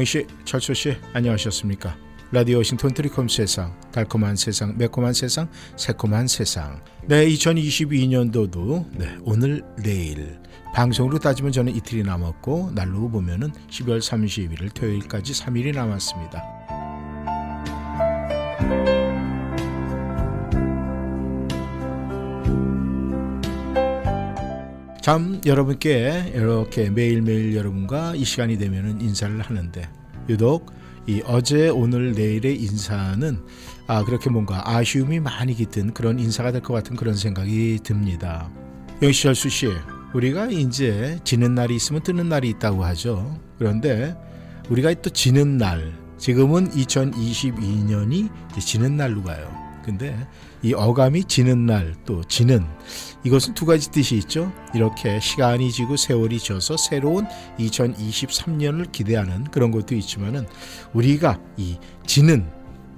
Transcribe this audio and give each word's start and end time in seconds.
영씨, 0.00 0.26
철수 0.46 0.72
씨, 0.72 0.96
안녕하셨습니까? 1.12 1.94
라디오 2.32 2.56
워싱턴 2.58 2.94
트리콤 2.94 3.28
세상, 3.28 3.78
달콤한 3.92 4.34
세상, 4.34 4.78
매콤한 4.78 5.12
세상, 5.12 5.50
새콤한 5.76 6.26
세상. 6.26 6.82
네, 7.06 7.26
2022년도도 7.26 8.86
네, 8.96 9.18
오늘 9.22 9.62
내일 9.82 10.38
방송으로 10.74 11.18
따지면 11.18 11.52
저는 11.52 11.74
이틀이 11.76 12.02
남았고 12.02 12.70
날로 12.74 13.10
보면은 13.10 13.52
12월 13.68 13.98
31일 13.98 14.72
토요일까지 14.72 15.34
3일이 15.34 15.74
남았습니다. 15.74 16.42
참 25.10 25.40
여러분께 25.44 26.34
이렇게 26.36 26.88
매일매일 26.88 27.56
여러분과 27.56 28.14
이 28.14 28.24
시간이 28.24 28.58
되면은 28.58 29.00
인사를 29.00 29.40
하는데 29.40 29.88
유독 30.28 30.72
이 31.08 31.20
어제 31.26 31.68
오늘 31.68 32.12
내일의 32.12 32.56
인사는 32.62 33.40
아 33.88 34.04
그렇게 34.04 34.30
뭔가 34.30 34.62
아쉬움이 34.70 35.18
많이 35.18 35.54
깃든 35.54 35.94
그런 35.94 36.20
인사가 36.20 36.52
될 36.52 36.62
것 36.62 36.74
같은 36.74 36.94
그런 36.94 37.16
생각이 37.16 37.80
듭니다. 37.82 38.48
영시철수 39.02 39.48
씨, 39.48 39.72
우리가 40.14 40.46
이제 40.46 41.18
지는 41.24 41.56
날이 41.56 41.74
있으면 41.74 42.04
뜨는 42.04 42.28
날이 42.28 42.48
있다고 42.50 42.84
하죠. 42.84 43.36
그런데 43.58 44.16
우리가 44.68 44.94
또 45.02 45.10
지는 45.10 45.58
날, 45.58 45.92
지금은 46.18 46.70
2022년이 46.70 48.30
지는 48.60 48.96
날로 48.96 49.24
가요. 49.24 49.52
근데 49.84 50.16
이 50.62 50.72
어감이 50.72 51.24
지는 51.24 51.66
날 51.66 51.96
또 52.06 52.22
지는 52.24 52.64
이것은 53.24 53.54
두 53.54 53.66
가지 53.66 53.90
뜻이 53.90 54.16
있죠. 54.18 54.50
이렇게 54.74 55.20
시간이 55.20 55.70
지고 55.72 55.96
세월이 55.96 56.38
져서 56.38 56.76
새로운 56.76 57.26
2023년을 57.58 58.90
기대하는 58.92 59.44
그런 59.44 59.70
것도 59.70 59.94
있지만은 59.94 60.46
우리가 60.92 61.38
이 61.56 61.76
지는 62.06 62.46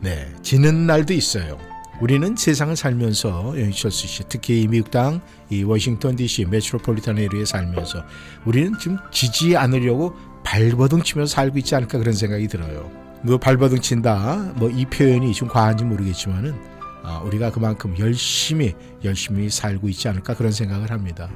네 0.00 0.28
지는 0.42 0.86
날도 0.86 1.12
있어요. 1.14 1.58
우리는 2.00 2.34
세상을 2.36 2.74
살면서 2.74 3.54
영희철수 3.60 4.06
씨 4.08 4.22
특히 4.28 4.62
이 4.62 4.68
미국 4.68 4.90
땅 4.90 5.20
이 5.50 5.62
워싱턴 5.62 6.16
D.C. 6.16 6.46
메트로폴리탄 6.46 7.18
에리에 7.18 7.44
살면서 7.44 8.02
우리는 8.44 8.72
지금 8.80 8.96
지지 9.12 9.56
않으려고 9.56 10.14
발버둥 10.44 11.02
치면서 11.02 11.32
살고 11.34 11.58
있지 11.58 11.74
않을까 11.76 11.98
그런 11.98 12.14
생각이 12.14 12.48
들어요. 12.48 12.90
뭐 13.22 13.38
발버둥 13.38 13.80
친다 13.80 14.52
뭐 14.56 14.70
이 14.70 14.84
표현이 14.86 15.32
좀 15.34 15.46
과한지 15.48 15.84
모르겠지만은 15.84 16.54
아, 16.54 16.81
우리가 17.25 17.50
그만큼 17.50 17.95
열심히 17.98 18.75
열심히 19.05 19.50
살고 19.50 19.89
있지 19.89 20.08
않을까 20.08 20.35
그런 20.35 20.52
생각을 20.52 20.90
합니다. 20.90 21.29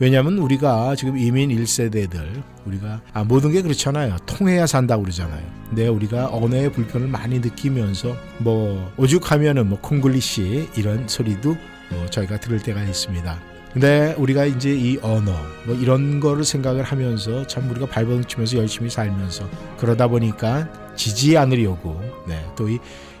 왜냐하면 0.00 0.38
우리가 0.38 0.94
지금 0.94 1.18
이민 1.18 1.50
1세대들 1.50 2.42
우리가 2.64 3.00
아, 3.12 3.24
모든 3.24 3.52
게 3.52 3.62
그렇잖아요. 3.62 4.16
통해야 4.26 4.66
산다고 4.66 5.02
그러잖아요. 5.02 5.42
근데 5.68 5.88
우리가 5.88 6.28
언어의 6.32 6.72
불편을 6.72 7.08
많이 7.08 7.40
느끼면서 7.40 8.16
뭐 8.38 8.92
오죽하면은 8.96 9.68
뭐 9.68 9.80
콩글리시 9.80 10.70
이런 10.76 11.08
소리도 11.08 11.56
뭐 11.90 12.06
저희가 12.10 12.38
들을 12.38 12.60
때가 12.62 12.82
있습니다. 12.84 13.38
근데 13.72 14.14
우리가 14.18 14.46
이제 14.46 14.74
이 14.74 14.98
언어 15.02 15.32
뭐 15.66 15.74
이런 15.74 16.20
거를 16.20 16.44
생각을 16.44 16.84
하면서 16.84 17.46
참 17.46 17.68
우리가 17.70 17.86
발버둥 17.86 18.24
치면서 18.24 18.56
열심히 18.56 18.88
살면서 18.88 19.48
그러다 19.78 20.08
보니까 20.08 20.68
지지 20.96 21.36
않으려고 21.36 22.00
네, 22.26 22.44
또이 22.56 22.78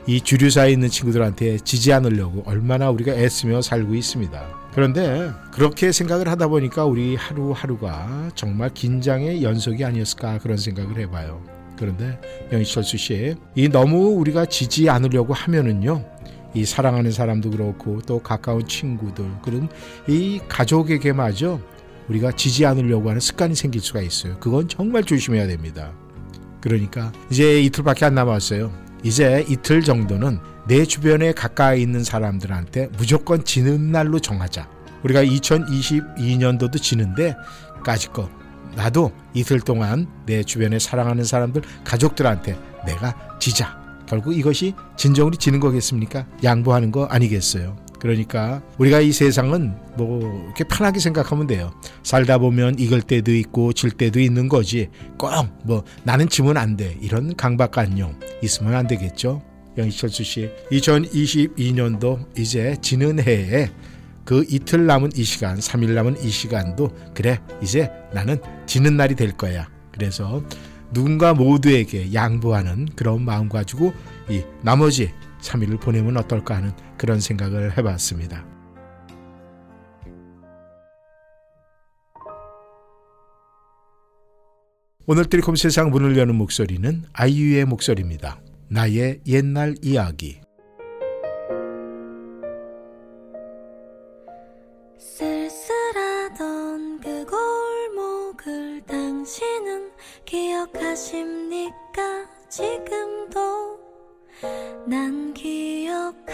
이 0.08 0.22
주류사에 0.22 0.72
있는 0.72 0.88
친구들한테 0.88 1.58
지지 1.58 1.92
않으려고 1.92 2.42
얼마나 2.46 2.88
우리가 2.88 3.12
애쓰며 3.12 3.60
살고 3.60 3.94
있습니다. 3.94 4.42
그런데 4.72 5.30
그렇게 5.52 5.92
생각을 5.92 6.28
하다 6.28 6.48
보니까 6.48 6.86
우리 6.86 7.14
하루하루가 7.14 8.30
정말 8.34 8.72
긴장의 8.72 9.42
연속이 9.42 9.84
아니었을까 9.84 10.38
그런 10.38 10.56
생각을 10.56 10.98
해봐요. 11.00 11.42
그런데 11.76 12.18
영희철수 12.50 12.96
씨, 12.96 13.34
이 13.54 13.68
너무 13.68 14.14
우리가 14.18 14.46
지지 14.46 14.88
않으려고 14.88 15.34
하면은요, 15.34 16.02
이 16.54 16.64
사랑하는 16.64 17.10
사람도 17.12 17.50
그렇고 17.50 18.00
또 18.06 18.18
가까운 18.20 18.66
친구들, 18.66 19.26
그럼 19.42 19.68
이 20.08 20.40
가족에게마저 20.48 21.60
우리가 22.08 22.32
지지 22.32 22.64
않으려고 22.64 23.10
하는 23.10 23.20
습관이 23.20 23.54
생길 23.54 23.82
수가 23.82 24.00
있어요. 24.00 24.38
그건 24.40 24.68
정말 24.68 25.04
조심해야 25.04 25.46
됩니다. 25.46 25.92
그러니까 26.62 27.12
이제 27.30 27.60
이틀밖에 27.60 28.06
안 28.06 28.14
남았어요. 28.14 28.87
이제 29.02 29.44
이틀 29.48 29.82
정도는 29.82 30.38
내 30.66 30.84
주변에 30.84 31.32
가까이 31.32 31.80
있는 31.82 32.04
사람들한테 32.04 32.88
무조건 32.98 33.44
지는 33.44 33.92
날로 33.92 34.18
정하자. 34.18 34.68
우리가 35.02 35.24
2022년도도 35.24 36.82
지는데 36.82 37.34
까짓거 37.84 38.28
나도 38.74 39.12
이틀 39.34 39.60
동안 39.60 40.06
내 40.26 40.42
주변에 40.42 40.78
사랑하는 40.78 41.24
사람들 41.24 41.62
가족들한테 41.84 42.58
내가 42.86 43.38
지자. 43.38 43.78
결국 44.06 44.36
이것이 44.36 44.74
진정으로 44.96 45.36
지는 45.36 45.60
거겠습니까? 45.60 46.26
양보하는 46.42 46.90
거 46.90 47.04
아니겠어요? 47.06 47.76
그러니까 48.00 48.62
우리가 48.78 49.00
이 49.00 49.12
세상은 49.12 49.74
뭐 49.96 50.20
이렇게 50.46 50.64
편하게 50.64 51.00
생각하면 51.00 51.46
돼요. 51.46 51.72
살다 52.02 52.38
보면 52.38 52.78
이길 52.78 53.02
때도 53.02 53.34
있고 53.34 53.72
질 53.72 53.90
때도 53.90 54.20
있는 54.20 54.48
거지. 54.48 54.88
꼭 55.18 55.30
뭐 55.64 55.84
나는 56.04 56.28
지면 56.28 56.56
안 56.56 56.76
돼. 56.76 56.96
이런 57.00 57.34
강박관념 57.34 58.18
있으면 58.42 58.74
안 58.74 58.86
되겠죠. 58.86 59.42
영희철수 59.76 60.24
씨, 60.24 60.50
2022년도 60.72 62.26
이제 62.36 62.76
지는 62.82 63.20
해에 63.20 63.70
그 64.24 64.44
이틀 64.48 64.86
남은 64.86 65.12
이 65.16 65.22
시간, 65.24 65.58
3일 65.58 65.92
남은 65.92 66.22
이 66.22 66.28
시간도 66.28 66.90
그래 67.14 67.38
이제 67.62 67.90
나는 68.12 68.38
지는 68.66 68.96
날이 68.96 69.14
될 69.14 69.32
거야. 69.32 69.68
그래서 69.92 70.42
누군가 70.92 71.32
모두에게 71.34 72.12
양보하는 72.12 72.88
그런 72.96 73.22
마음 73.24 73.48
가지고 73.48 73.92
이 74.28 74.42
나머지 74.62 75.12
3일을 75.40 75.80
보내면 75.80 76.16
어떨까 76.16 76.56
하는 76.56 76.72
그런 76.96 77.20
생각을 77.20 77.76
해봤습니다. 77.76 78.44
오늘 85.06 85.24
트리콤 85.24 85.56
세상 85.56 85.90
문을 85.90 86.18
여는 86.18 86.34
목소리는 86.34 87.04
아이유의 87.14 87.64
목소리입니다. 87.64 88.42
나의 88.68 89.20
옛날 89.26 89.74
이야기. 89.80 90.42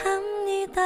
합니다. 0.04 0.82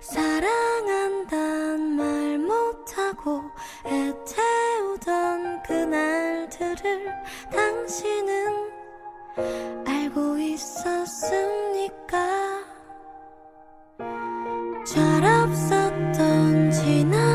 사랑한단 0.00 1.80
말 1.96 2.38
못하고 2.38 3.42
애태우던 3.84 5.62
그날들을 5.62 7.12
당신은 7.50 8.70
알고 9.86 10.38
있었습니까? 10.38 12.16
철없었던 14.86 16.70
지난 16.70 17.25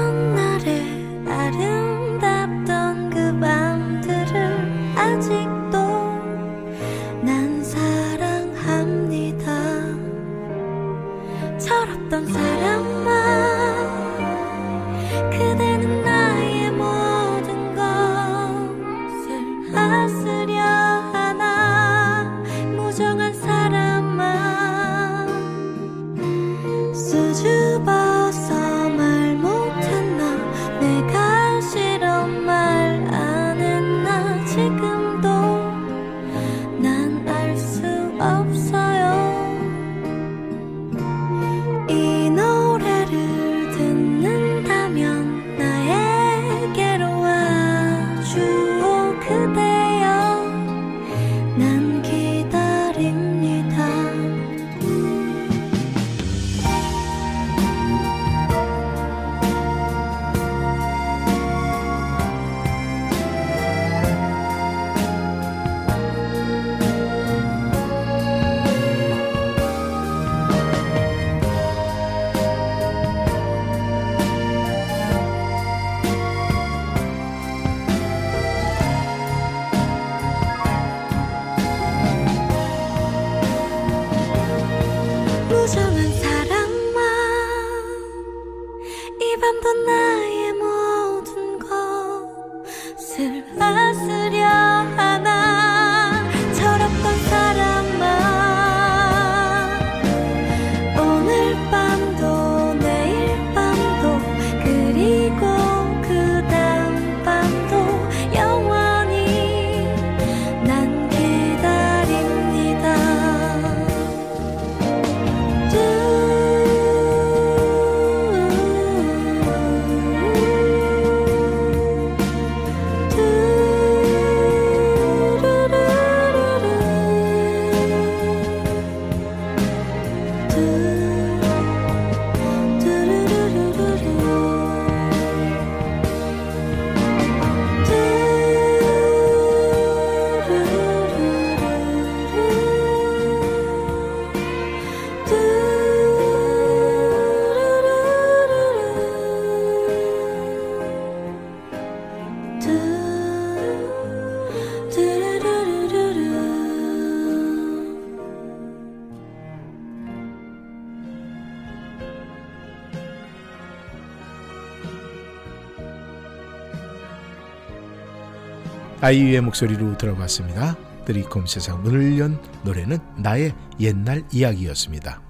아이유의 169.11 169.41
목소리로 169.41 169.97
들어봤습니다. 169.97 170.77
드리콤 171.03 171.45
세상 171.45 171.83
문을 171.83 172.17
연 172.17 172.39
노래는 172.63 172.97
나의 173.17 173.53
옛날 173.81 174.23
이야기였습니다. 174.31 175.21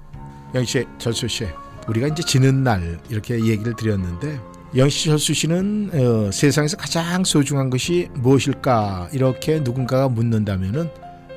영씨, 0.54 0.86
철수 1.00 1.28
씨, 1.28 1.48
우리가 1.88 2.10
이제 2.10 2.22
지는 2.22 2.64
날 2.64 3.00
이렇게 3.10 3.44
얘기를 3.44 3.76
드렸는데 3.76 4.40
영씨, 4.78 5.10
철수 5.10 5.34
씨는 5.34 5.90
어, 5.96 6.32
세상에서 6.32 6.78
가장 6.78 7.24
소중한 7.24 7.72
것이 7.72 8.08
무엇일까 8.14 9.10
이렇게 9.14 9.60
누군가가 9.62 10.10
묻는다면은 10.10 10.88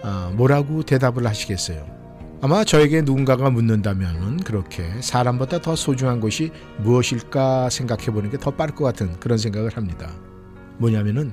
어, 0.02 0.32
뭐라고 0.37 0.82
대답을 0.82 1.26
하시겠어요? 1.26 1.87
아마 2.43 2.62
저에게 2.62 3.00
누군가가 3.00 3.49
묻는다면은 3.49 4.37
그렇게 4.40 4.85
사람보다 5.00 5.62
더 5.62 5.75
소중한 5.75 6.20
것이 6.20 6.50
무엇일까 6.81 7.70
생각해 7.70 8.06
보는 8.08 8.29
게 8.29 8.37
더 8.37 8.50
빠를 8.50 8.75
것 8.75 8.85
같은 8.85 9.19
그런 9.19 9.38
생각을 9.38 9.75
합니다. 9.79 10.11
뭐냐면은 10.76 11.32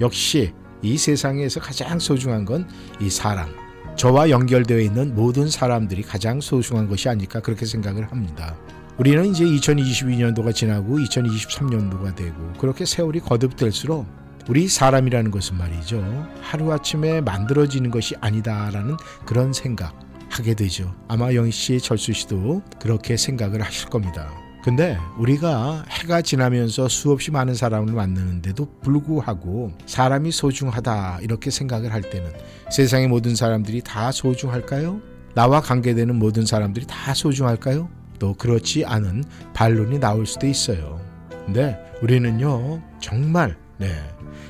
역시 0.00 0.52
이 0.82 0.96
세상에서 0.96 1.60
가장 1.60 1.98
소중한 1.98 2.44
건 2.44 2.66
이 3.00 3.10
사람. 3.10 3.48
저와 3.96 4.30
연결되어 4.30 4.78
있는 4.78 5.14
모든 5.14 5.48
사람들이 5.50 6.02
가장 6.02 6.40
소중한 6.40 6.88
것이 6.88 7.08
아닐까 7.08 7.40
그렇게 7.40 7.66
생각을 7.66 8.10
합니다. 8.10 8.56
우리는 8.98 9.24
이제 9.26 9.44
2022년도가 9.44 10.54
지나고 10.54 10.98
2023년도가 10.98 12.14
되고 12.14 12.52
그렇게 12.58 12.84
세월이 12.84 13.20
거듭될수록 13.20 14.06
우리 14.48 14.68
사람이라는 14.68 15.30
것은 15.30 15.56
말이죠. 15.58 16.28
하루아침에 16.42 17.20
만들어지는 17.20 17.90
것이 17.90 18.14
아니다라는 18.20 18.96
그런 19.26 19.52
생각 19.52 19.94
하게 20.30 20.54
되죠. 20.54 20.94
아마 21.08 21.34
영희 21.34 21.50
씨, 21.50 21.78
철수 21.78 22.12
씨도 22.12 22.62
그렇게 22.80 23.16
생각을 23.16 23.60
하실 23.62 23.88
겁니다. 23.90 24.30
근데 24.62 24.98
우리가 25.16 25.84
해가 25.88 26.20
지나면서 26.20 26.88
수없이 26.88 27.30
많은 27.30 27.54
사람을 27.54 27.94
만나는데도 27.94 28.68
불구하고 28.82 29.72
사람이 29.86 30.32
소중하다 30.32 31.20
이렇게 31.22 31.50
생각을 31.50 31.92
할 31.92 32.02
때는 32.02 32.30
세상의 32.70 33.08
모든 33.08 33.34
사람들이 33.34 33.80
다 33.82 34.12
소중할까요? 34.12 35.00
나와 35.34 35.60
관계되는 35.60 36.14
모든 36.14 36.44
사람들이 36.44 36.86
다 36.86 37.14
소중할까요? 37.14 37.88
또 38.18 38.34
그렇지 38.34 38.84
않은 38.84 39.24
반론이 39.54 39.98
나올 39.98 40.26
수도 40.26 40.46
있어요. 40.46 41.00
근데 41.46 41.78
우리는요 42.02 42.82
정말 43.00 43.56
네. 43.78 43.88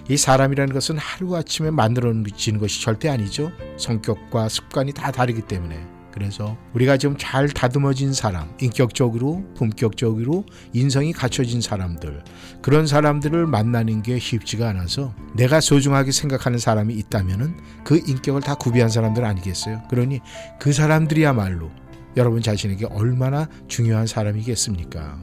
이 0.08 0.16
사람이라는 0.16 0.74
것은 0.74 0.98
하루아침에 0.98 1.70
만들어지는 1.70 2.58
것이 2.58 2.82
절대 2.82 3.08
아니죠. 3.08 3.52
성격과 3.76 4.48
습관이 4.48 4.92
다 4.92 5.12
다르기 5.12 5.42
때문에. 5.42 5.99
그래서 6.12 6.56
우리가 6.74 6.96
좀잘 6.96 7.48
다듬어진 7.48 8.12
사람, 8.12 8.52
인격적으로, 8.60 9.44
품격적으로 9.54 10.44
인성이 10.72 11.12
갖춰진 11.12 11.60
사람들, 11.60 12.22
그런 12.62 12.86
사람들을 12.86 13.46
만나는 13.46 14.02
게 14.02 14.18
쉽지가 14.18 14.68
않아서 14.70 15.14
내가 15.34 15.60
소중하게 15.60 16.12
생각하는 16.12 16.58
사람이 16.58 16.94
있다면은 16.94 17.56
그 17.84 18.02
인격을 18.06 18.42
다 18.42 18.54
구비한 18.54 18.88
사람들 18.88 19.24
아니겠어요? 19.24 19.82
그러니 19.88 20.20
그 20.58 20.72
사람들이야말로 20.72 21.70
여러분 22.16 22.42
자신에게 22.42 22.86
얼마나 22.86 23.48
중요한 23.68 24.06
사람이겠습니까? 24.06 25.18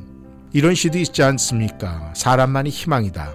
이런 0.53 0.73
시도 0.73 0.97
있지 0.97 1.21
않습니까? 1.23 2.13
사람만이 2.15 2.69
희망이다. 2.69 3.33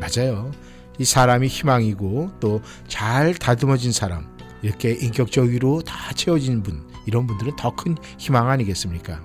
맞아요. 0.00 0.52
이 0.98 1.04
사람이 1.04 1.48
희망이고 1.48 2.32
또 2.38 2.60
잘 2.86 3.34
다듬어진 3.34 3.90
사람, 3.90 4.26
이렇게 4.62 4.92
인격적으로 4.92 5.82
다 5.82 6.12
채워진 6.14 6.62
분, 6.62 6.84
이런 7.06 7.26
분들은 7.26 7.56
더 7.56 7.74
큰 7.74 7.96
희망 8.18 8.48
아니겠습니까? 8.48 9.20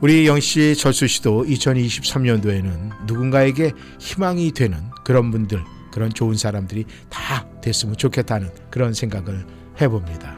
우리 0.00 0.26
영씨, 0.26 0.74
철수 0.76 1.06
씨도 1.06 1.44
2023년도에는 1.44 3.06
누군가에게 3.06 3.72
희망이 3.98 4.52
되는 4.52 4.78
그런 5.04 5.30
분들, 5.30 5.62
그런 5.92 6.12
좋은 6.12 6.36
사람들이 6.36 6.84
다 7.08 7.46
됐으면 7.62 7.96
좋겠다는 7.96 8.50
그런 8.70 8.92
생각을 8.92 9.46
해봅니다. 9.80 10.36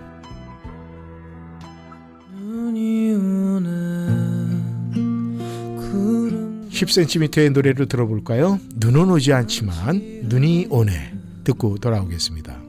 구름 5.78 6.68
10cm의 6.70 7.52
노래로 7.52 7.86
들어볼까요? 7.86 8.60
눈은 8.76 9.10
오지 9.10 9.32
않지만 9.32 10.20
눈이 10.24 10.66
오네. 10.70 11.14
듣고 11.44 11.78
돌아오겠습니다. 11.78 12.65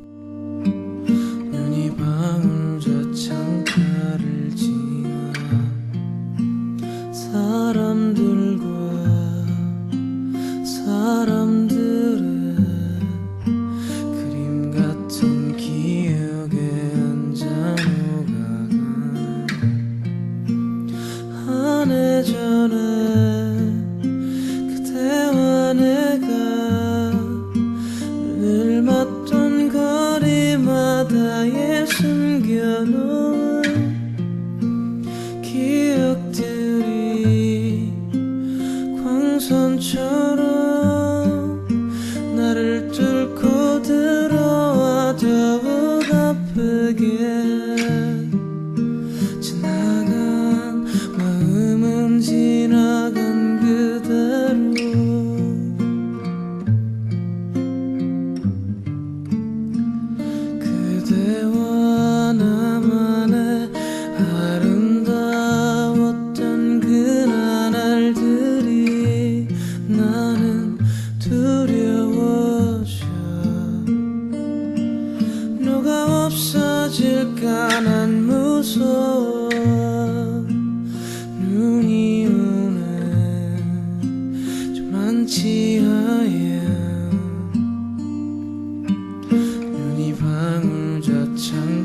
창 91.38 91.76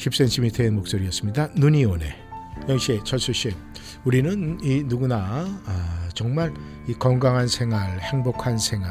10cm의 0.00 0.70
목소리였습니다. 0.70 1.50
눈이 1.56 1.84
오네. 1.84 2.16
영씨, 2.68 3.00
철수 3.04 3.32
씨, 3.32 3.52
우리는 4.04 4.58
이 4.62 4.82
누구나 4.84 5.46
아, 5.66 6.08
정말 6.14 6.52
이 6.88 6.94
건강한 6.94 7.48
생활, 7.48 8.00
행복한 8.00 8.58
생활, 8.58 8.90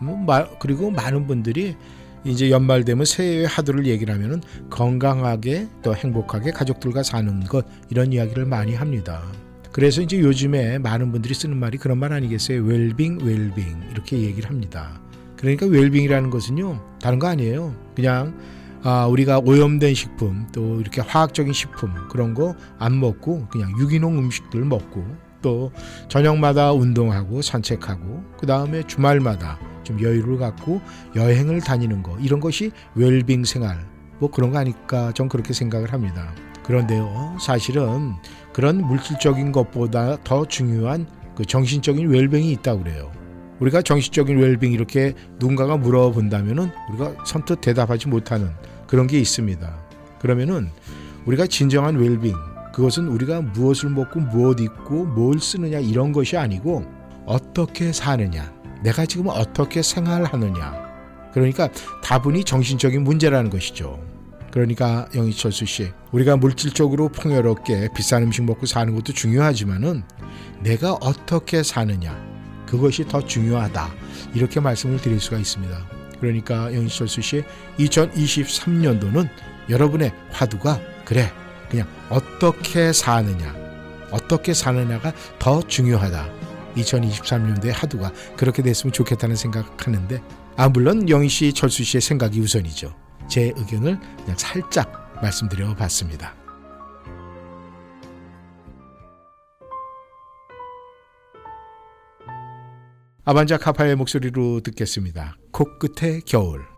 뭐 0.00 0.16
마, 0.16 0.48
그리고 0.58 0.90
많은 0.90 1.26
분들이 1.26 1.76
이제 2.24 2.50
연말 2.50 2.84
되면 2.84 3.04
새해 3.04 3.44
하도를 3.44 3.86
얘기를 3.86 4.12
하면은 4.14 4.40
건강하게 4.70 5.68
또 5.82 5.94
행복하게 5.94 6.52
가족들과 6.52 7.02
사는 7.02 7.44
것 7.44 7.64
이런 7.90 8.12
이야기를 8.12 8.44
많이 8.44 8.74
합니다. 8.74 9.22
그래서 9.72 10.02
이제 10.02 10.20
요즘에 10.20 10.78
많은 10.78 11.12
분들이 11.12 11.34
쓰는 11.34 11.56
말이 11.56 11.78
그런 11.78 11.98
말 11.98 12.12
아니겠어요? 12.12 12.62
웰빙, 12.62 13.20
웰빙 13.22 13.90
이렇게 13.90 14.18
얘기를 14.18 14.48
합니다. 14.48 15.00
그러니까 15.36 15.66
웰빙이라는 15.66 16.30
것은요 16.30 16.98
다른 17.00 17.18
거 17.18 17.26
아니에요. 17.26 17.74
그냥 17.96 18.34
아, 18.84 19.06
우리가 19.06 19.38
오염된 19.38 19.94
식품 19.94 20.46
또 20.52 20.80
이렇게 20.80 21.00
화학적인 21.00 21.52
식품 21.52 21.92
그런 22.08 22.34
거 22.34 22.54
안 22.78 22.98
먹고 22.98 23.46
그냥 23.48 23.70
유기농 23.78 24.18
음식들 24.18 24.64
먹고 24.64 25.04
또 25.40 25.70
저녁마다 26.08 26.72
운동하고 26.72 27.42
산책하고 27.42 28.22
그 28.38 28.46
다음에 28.46 28.82
주말마다 28.86 29.58
좀 29.84 30.00
여유를 30.00 30.38
갖고 30.38 30.80
여행을 31.16 31.60
다니는 31.60 32.02
거 32.02 32.16
이런 32.20 32.40
것이 32.40 32.70
웰빙 32.94 33.44
생활 33.44 33.84
뭐 34.18 34.30
그런 34.30 34.50
거 34.50 34.58
아닐까 34.58 35.12
전 35.14 35.28
그렇게 35.28 35.52
생각을 35.52 35.92
합니다. 35.92 36.32
그런데요 36.64 37.36
사실은 37.40 38.14
그런 38.52 38.84
물질적인 38.84 39.50
것보다 39.52 40.16
더 40.22 40.44
중요한 40.46 41.06
그 41.36 41.44
정신적인 41.44 42.08
웰빙이 42.08 42.52
있다고 42.52 42.82
그래요. 42.84 43.10
우리가 43.60 43.82
정신적인 43.82 44.38
웰빙 44.38 44.72
이렇게 44.72 45.14
누군가가 45.38 45.76
물어본다면은 45.76 46.70
우리가 46.90 47.24
선뜻 47.24 47.60
대답하지 47.60 48.08
못하는 48.08 48.50
그런 48.92 49.06
게 49.06 49.18
있습니다. 49.18 49.74
그러면은 50.20 50.68
우리가 51.24 51.46
진정한 51.46 51.96
웰빙 51.96 52.36
그것은 52.74 53.08
우리가 53.08 53.40
무엇을 53.40 53.88
먹고 53.88 54.20
무엇 54.20 54.60
입고 54.60 55.06
뭘 55.06 55.40
쓰느냐 55.40 55.78
이런 55.78 56.12
것이 56.12 56.36
아니고 56.36 56.84
어떻게 57.24 57.90
사느냐 57.90 58.52
내가 58.82 59.06
지금 59.06 59.28
어떻게 59.28 59.80
생활하느냐 59.80 61.30
그러니까 61.32 61.70
다분히 62.04 62.44
정신적인 62.44 63.02
문제라는 63.02 63.48
것이죠. 63.48 63.98
그러니까 64.50 65.08
영희철수 65.14 65.64
씨 65.64 65.90
우리가 66.10 66.36
물질적으로 66.36 67.08
풍요롭게 67.08 67.88
비싼 67.96 68.24
음식 68.24 68.44
먹고 68.44 68.66
사는 68.66 68.94
것도 68.94 69.14
중요하지만은 69.14 70.02
내가 70.60 70.92
어떻게 71.00 71.62
사느냐 71.62 72.14
그것이 72.66 73.08
더 73.08 73.24
중요하다 73.24 73.88
이렇게 74.34 74.60
말씀을 74.60 74.98
드릴 74.98 75.18
수가 75.18 75.38
있습니다. 75.38 76.01
그러니까 76.22 76.72
영희철수 76.72 77.20
씨 77.20 77.42
2023년도는 77.80 79.28
여러분의 79.68 80.12
화두가 80.30 80.80
그래. 81.04 81.32
그냥 81.68 81.88
어떻게 82.10 82.92
사느냐 82.92 83.54
어떻게 84.12 84.54
사느냐가 84.54 85.12
더 85.38 85.60
중요하다. 85.66 86.30
2023년도의 86.76 87.72
하두가 87.72 88.12
그렇게 88.36 88.62
됐으면 88.62 88.92
좋겠다는 88.92 89.34
생각하는데 89.34 90.22
아 90.56 90.68
물론 90.68 91.08
영희 91.08 91.28
씨 91.28 91.52
철수 91.52 91.82
씨의 91.82 92.00
생각이 92.00 92.40
우선이죠. 92.40 92.94
제 93.28 93.52
의견을 93.56 93.98
그냥 94.24 94.38
살짝 94.38 95.18
말씀드려 95.20 95.74
봤습니다 95.74 96.34
아반자 103.24 103.56
카파의 103.56 103.94
목소리로 103.94 104.60
듣겠습니다. 104.62 105.36
코끝의 105.52 106.22
겨울. 106.26 106.71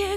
내게 0.00 0.16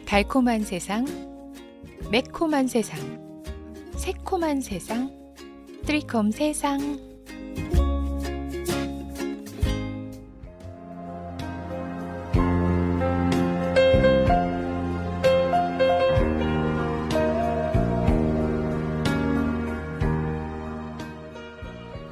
달콤한 0.06 0.64
세상, 0.64 1.06
매콤한 2.12 2.68
세상, 2.68 3.00
새콤한 3.96 4.62
세상, 4.62 5.12
트리콤 5.84 6.30
세상. 6.30 6.80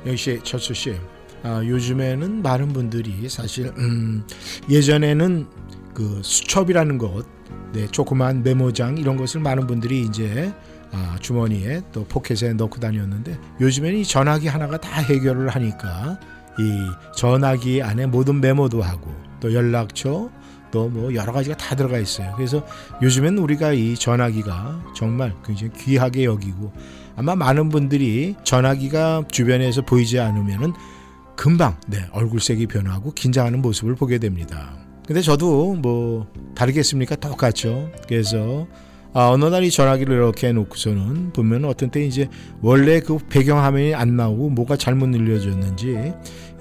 역시 0.06 0.40
철수 0.44 0.74
씨. 0.74 0.96
아, 1.44 1.62
요즘에는 1.64 2.42
많은 2.42 2.74
분들이 2.74 3.30
사실 3.30 3.68
음, 3.78 4.26
예전에는 4.70 5.46
그 5.94 6.22
수첩이라는 6.24 6.98
것, 6.98 7.26
네, 7.74 7.88
조그만 7.88 8.44
메모장 8.44 8.98
이런 8.98 9.18
것을 9.18 9.42
많은 9.42 9.68
분들이 9.68 10.02
이제 10.04 10.54
아, 10.92 11.18
주머니에 11.20 11.82
또 11.92 12.06
포켓에 12.06 12.54
넣고 12.54 12.80
다녔는데 12.80 13.38
요즘에는 13.60 14.00
이 14.00 14.06
전화기 14.06 14.48
하나가 14.48 14.78
다 14.78 15.02
해결을 15.02 15.50
하니까 15.50 16.20
이 16.60 17.16
전화기 17.16 17.82
안에 17.82 18.06
모든 18.06 18.40
메모도 18.40 18.82
하고 18.84 19.12
또 19.40 19.54
연락처 19.54 20.30
또 20.72 20.90
뭐 20.90 21.14
여러 21.14 21.32
가지가 21.32 21.56
다 21.56 21.76
들어가 21.76 22.00
있어요. 22.00 22.34
그래서 22.36 22.66
요즘엔 23.02 23.38
우리가 23.38 23.74
이 23.74 23.96
전화기가 23.96 24.84
정말 24.96 25.34
굉장히 25.46 25.72
귀하게 25.74 26.26
여기고 26.26 26.74
아마 27.16 27.36
많은 27.36 27.70
분들이 27.70 28.36
전화기가 28.44 29.26
주변에서 29.32 29.84
보이지 29.84 30.20
않으면은 30.20 30.74
금방 31.36 31.78
네, 31.88 32.06
얼굴색이 32.12 32.68
변하고 32.68 33.12
긴장하는 33.14 33.62
모습을 33.62 33.96
보게 33.96 34.18
됩니다. 34.18 34.83
근데 35.06 35.22
저도 35.22 35.76
뭐 35.76 36.28
다르겠습니까? 36.56 37.16
똑같죠. 37.18 37.92
그래서 38.08 38.68
아, 39.14 39.30
어느 39.30 39.46
날이 39.46 39.70
전화기를 39.70 40.16
이렇게 40.16 40.48
해놓고서는 40.48 41.34
보면 41.34 41.66
어떤 41.66 41.92
때 41.92 42.04
이제 42.04 42.30
원래 42.62 43.00
그 43.00 43.20
배경 43.30 43.60
화면이 43.60 43.94
안 43.94 44.16
나오고 44.16 44.50
뭐가 44.50 44.76
잘못 44.76 45.08
늘려졌는지 45.10 46.14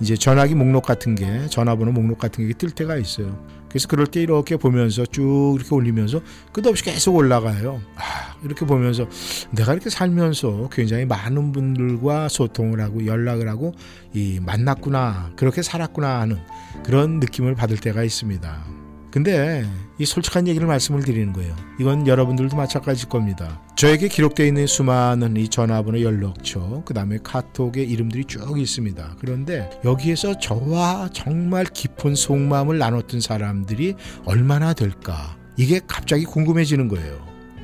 이제 0.02 0.16
전화기 0.16 0.56
목록 0.56 0.84
같은 0.84 1.14
게 1.14 1.46
전화번호 1.48 1.92
목록 1.92 2.18
같은 2.18 2.46
게 2.46 2.52
뜰 2.54 2.70
때가 2.70 2.96
있어요. 2.96 3.38
그래서 3.68 3.88
그럴 3.88 4.06
때 4.06 4.20
이렇게 4.20 4.56
보면서 4.56 5.06
쭉 5.06 5.54
이렇게 5.56 5.74
올리면서 5.74 6.20
끝없이 6.52 6.84
계속 6.84 7.14
올라가요. 7.14 7.80
아, 7.96 8.36
이렇게 8.44 8.66
보면서 8.66 9.08
내가 9.52 9.72
이렇게 9.72 9.88
살면서 9.88 10.68
굉장히 10.72 11.06
많은 11.06 11.52
분들과 11.52 12.28
소통을 12.28 12.80
하고 12.80 13.06
연락을 13.06 13.48
하고 13.48 13.72
이 14.12 14.40
만났구나 14.44 15.30
그렇게 15.36 15.62
살았구나 15.62 16.20
하는 16.20 16.38
그런 16.84 17.20
느낌을 17.20 17.54
받을 17.54 17.78
때가 17.78 18.02
있습니다. 18.02 18.81
근데 19.12 19.64
이 19.98 20.06
솔직한 20.06 20.48
얘기를 20.48 20.66
말씀을 20.66 21.02
드리는 21.02 21.34
거예요. 21.34 21.54
이건 21.78 22.06
여러분들도 22.06 22.56
마찬가지일 22.56 23.10
겁니다. 23.10 23.60
저에게 23.76 24.08
기록되어 24.08 24.46
있는 24.46 24.66
수많은 24.66 25.36
이 25.36 25.48
전화번호 25.48 26.00
연락처, 26.00 26.82
그 26.86 26.94
다음에 26.94 27.18
카톡의 27.22 27.88
이름들이 27.90 28.24
쭉 28.24 28.58
있습니다. 28.58 29.16
그런데 29.20 29.68
여기에서 29.84 30.38
저와 30.38 31.10
정말 31.12 31.66
깊은 31.66 32.14
속마음을 32.14 32.78
나눴던 32.78 33.20
사람들이 33.20 33.96
얼마나 34.24 34.72
될까? 34.72 35.36
이게 35.58 35.80
갑자기 35.86 36.24
궁금해지는 36.24 36.88
거예요. 36.88 37.20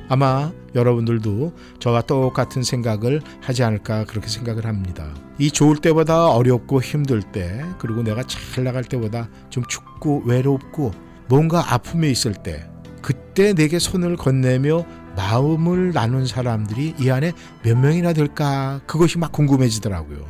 아마 0.07 0.51
여러분들도 0.75 1.53
저와 1.79 2.03
똑같은 2.03 2.61
생각을 2.61 3.21
하지 3.41 3.63
않을까 3.63 4.05
그렇게 4.05 4.27
생각을 4.27 4.65
합니다. 4.65 5.15
이 5.39 5.49
좋을 5.49 5.77
때보다 5.77 6.29
어렵고 6.29 6.81
힘들 6.81 7.23
때, 7.23 7.63
그리고 7.79 8.03
내가 8.03 8.21
잘 8.23 8.63
나갈 8.63 8.83
때보다 8.83 9.29
좀 9.49 9.63
춥고 9.67 10.23
외롭고 10.25 10.91
뭔가 11.29 11.73
아픔에 11.73 12.09
있을 12.09 12.33
때 12.33 12.67
그때 13.01 13.53
내게 13.53 13.79
손을 13.79 14.17
건네며 14.17 14.85
마음을 15.15 15.93
나눈 15.93 16.25
사람들이 16.25 16.95
이 16.99 17.09
안에 17.09 17.31
몇 17.63 17.77
명이나 17.77 18.13
될까 18.13 18.81
그것이 18.85 19.17
막 19.17 19.31
궁금해지더라고요. 19.31 20.25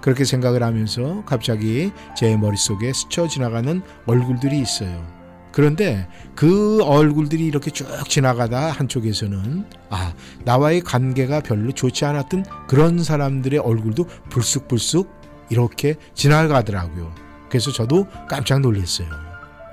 그렇게 0.00 0.24
생각을 0.24 0.62
하면서 0.62 1.22
갑자기 1.26 1.92
제 2.16 2.36
머릿속에 2.36 2.92
스쳐 2.92 3.28
지나가는 3.28 3.82
얼굴들이 4.06 4.58
있어요. 4.58 5.06
그런데 5.52 6.06
그 6.34 6.82
얼굴들이 6.82 7.44
이렇게 7.44 7.70
쭉 7.70 7.86
지나가다 8.08 8.70
한쪽에서는 8.70 9.64
아, 9.90 10.14
나와의 10.44 10.82
관계가 10.82 11.40
별로 11.40 11.72
좋지 11.72 12.04
않았던 12.04 12.44
그런 12.68 13.02
사람들의 13.02 13.58
얼굴도 13.58 14.06
불쑥불쑥 14.30 15.10
이렇게 15.50 15.96
지나가더라고요. 16.14 17.12
그래서 17.48 17.72
저도 17.72 18.06
깜짝 18.28 18.60
놀랐어요. 18.60 19.27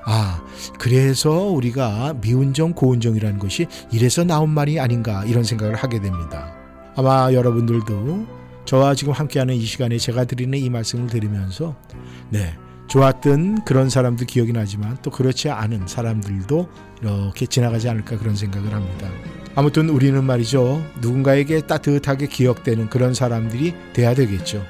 아, 0.06 0.42
그래서 0.78 1.32
우리가 1.32 2.16
미운정, 2.22 2.74
고운정이라는 2.74 3.40
것이 3.40 3.68
이래서 3.92 4.24
나온 4.24 4.52
말이 4.52 4.80
아닌가 4.80 5.26
이런 5.26 5.44
생각을 5.44 5.76
하게 5.76 6.00
됩니다. 6.00 6.56
아마 6.96 7.34
여러분들도 7.34 8.26
저와 8.66 8.96
지금 8.96 9.14
함께하는 9.14 9.56
이 9.56 9.66
시간에 9.66 9.98
제가 9.98 10.26
드리는 10.26 10.58
이 10.58 10.70
말씀을 10.70 11.08
들으면서 11.08 11.76
네, 12.30 12.56
좋았던 12.88 13.66
그런 13.66 13.90
사람도 13.90 14.26
기억이 14.26 14.54
나지만 14.54 14.98
또 15.02 15.10
그렇지 15.10 15.50
않은 15.50 15.88
사람들도 15.88 16.70
이렇게 17.02 17.46
지나가지 17.46 17.90
않을까 17.90 18.18
그런 18.18 18.36
생각을 18.36 18.74
합니다. 18.74 19.08
아무튼 19.56 19.90
우리는 19.90 20.24
말이죠. 20.24 20.84
누군가에게 21.02 21.62
따뜻하게 21.62 22.28
기억되는 22.28 22.90
그런 22.90 23.14
사람들이 23.14 23.74
돼야 23.94 24.14
되겠죠. 24.14 24.64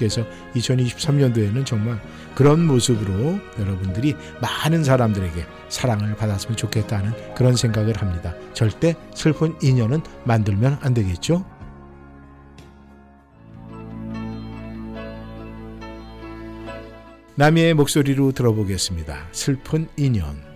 그래서 0.00 0.24
2023년도에는 0.54 1.66
정말 1.66 2.00
그런 2.34 2.66
모습으로 2.66 3.38
여러분들이 3.58 4.16
많은 4.40 4.82
사람들에게 4.82 5.44
사랑을 5.68 6.16
받았으면 6.16 6.56
좋겠다는 6.56 7.34
그런 7.34 7.54
생각을 7.54 7.98
합니다. 7.98 8.34
절대 8.54 8.94
슬픈 9.14 9.54
인연은 9.62 10.00
만들면 10.24 10.78
안 10.80 10.94
되겠죠. 10.94 11.44
남이의 17.34 17.74
목소리로 17.74 18.32
들어보겠습니다. 18.32 19.28
슬픈 19.32 19.86
인연. 19.98 20.49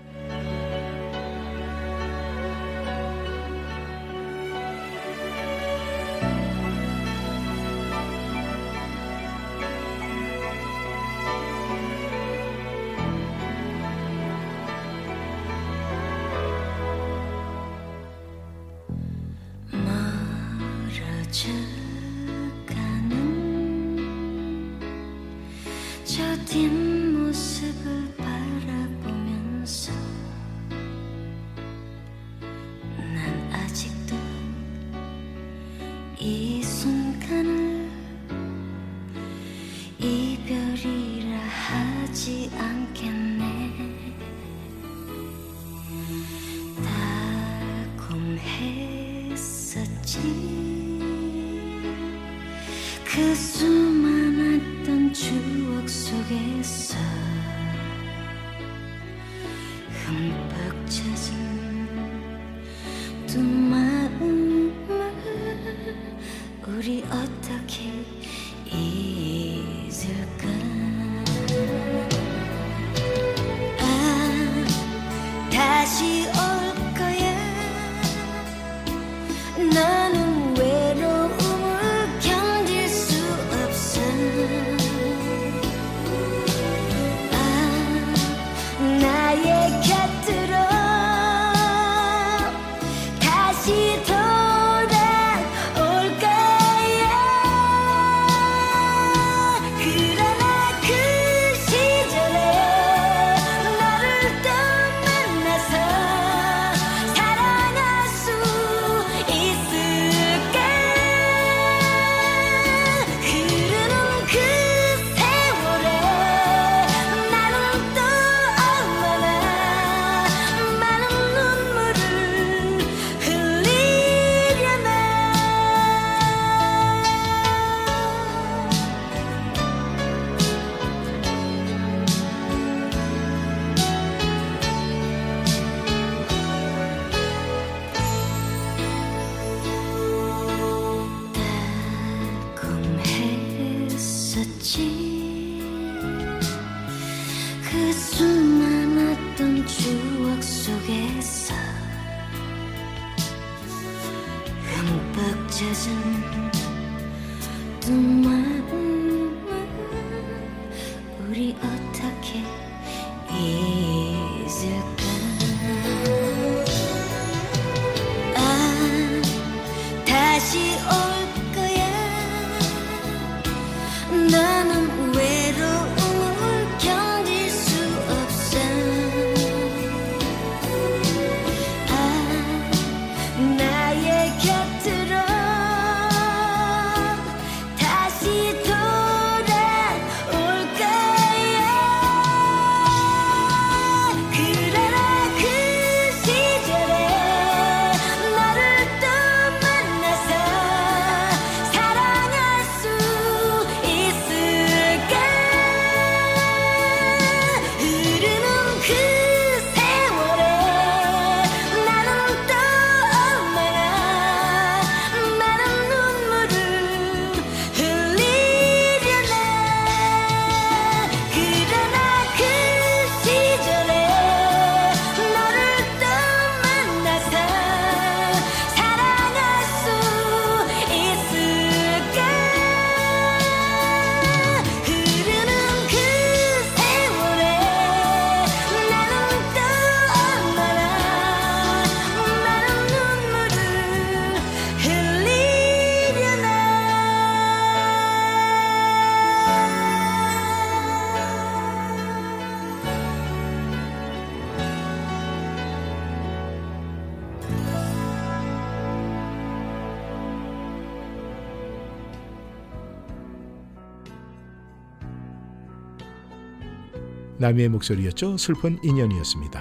남의 267.44 267.68
목소리였죠. 267.68 268.38
슬픈 268.38 268.78
인연이었습니다. 268.82 269.60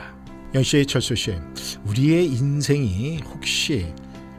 영씨의 0.55 0.85
철수 0.85 1.15
씨, 1.17 1.35
우리의 1.85 2.27
인생이 2.27 3.19
혹시 3.25 3.93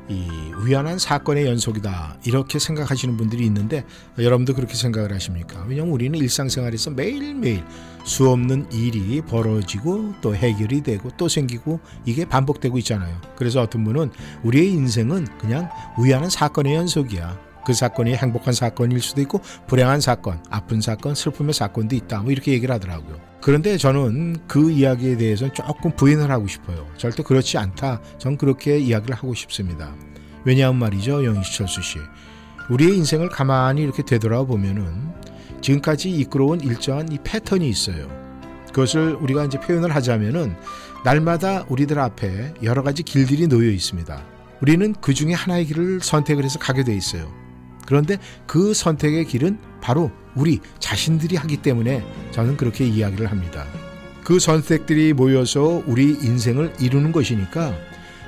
이 0.08 0.28
우연한 0.58 0.98
사건의 0.98 1.46
연속이다 1.46 2.20
이렇게 2.24 2.58
생각하시는 2.58 3.18
분들이 3.18 3.44
있는데 3.44 3.84
여러분도 4.18 4.54
그렇게 4.54 4.74
생각을 4.74 5.12
하십니까? 5.12 5.62
왜냐하면 5.68 5.92
우리는 5.92 6.18
일상생활에서 6.18 6.92
매일매일 6.92 7.62
수없는 8.04 8.72
일이 8.72 9.20
벌어지고 9.20 10.14
또 10.22 10.34
해결이 10.34 10.82
되고 10.82 11.10
또 11.18 11.28
생기고 11.28 11.80
이게 12.06 12.24
반복되고 12.24 12.78
있잖아요. 12.78 13.20
그래서 13.36 13.60
어떤 13.60 13.84
분은 13.84 14.10
우리의 14.42 14.70
인생은 14.72 15.26
그냥 15.38 15.68
우연한 15.98 16.30
사건의 16.30 16.74
연속이야. 16.76 17.38
그 17.66 17.74
사건이 17.74 18.14
행복한 18.14 18.54
사건일 18.54 19.00
수도 19.00 19.20
있고 19.20 19.40
불행한 19.66 20.00
사건, 20.00 20.42
아픈 20.50 20.80
사건, 20.80 21.14
슬픔의 21.14 21.52
사건도 21.52 21.94
있다. 21.94 22.20
뭐 22.20 22.32
이렇게 22.32 22.52
얘기를 22.52 22.74
하더라고요. 22.74 23.33
그런데 23.44 23.76
저는 23.76 24.38
그 24.48 24.70
이야기에 24.70 25.18
대해서는 25.18 25.52
조금 25.52 25.94
부인을 25.94 26.30
하고 26.30 26.46
싶어요. 26.48 26.88
절대 26.96 27.22
그렇지 27.22 27.58
않다. 27.58 28.00
전 28.16 28.38
그렇게 28.38 28.78
이야기를 28.78 29.14
하고 29.14 29.34
싶습니다. 29.34 29.94
왜냐하면 30.46 30.78
말이죠, 30.80 31.22
영희철수 31.26 31.82
씨. 31.82 31.98
우리의 32.70 32.96
인생을 32.96 33.28
가만히 33.28 33.82
이렇게 33.82 34.02
되돌아 34.02 34.44
보면은 34.44 35.12
지금까지 35.60 36.10
이끌어온 36.10 36.62
일정한 36.62 37.12
이 37.12 37.18
패턴이 37.22 37.68
있어요. 37.68 38.08
그것을 38.68 39.14
우리가 39.20 39.44
이제 39.44 39.60
표현을 39.60 39.94
하자면은 39.94 40.56
날마다 41.04 41.66
우리들 41.68 41.98
앞에 41.98 42.54
여러 42.62 42.82
가지 42.82 43.02
길들이 43.02 43.46
놓여 43.46 43.68
있습니다. 43.68 44.24
우리는 44.62 44.94
그 45.02 45.12
중에 45.12 45.34
하나의 45.34 45.66
길을 45.66 46.00
선택을 46.00 46.44
해서 46.44 46.58
가게 46.58 46.82
돼 46.82 46.96
있어요. 46.96 47.30
그런데 47.86 48.16
그 48.46 48.72
선택의 48.72 49.26
길은 49.26 49.58
바로 49.82 50.10
우리 50.34 50.60
자신들이 50.78 51.36
하기 51.36 51.58
때문에 51.58 52.04
저는 52.32 52.56
그렇게 52.56 52.86
이야기를 52.86 53.30
합니다. 53.30 53.64
그 54.24 54.38
선택들이 54.38 55.12
모여서 55.12 55.82
우리 55.86 56.10
인생을 56.10 56.74
이루는 56.80 57.12
것이니까 57.12 57.74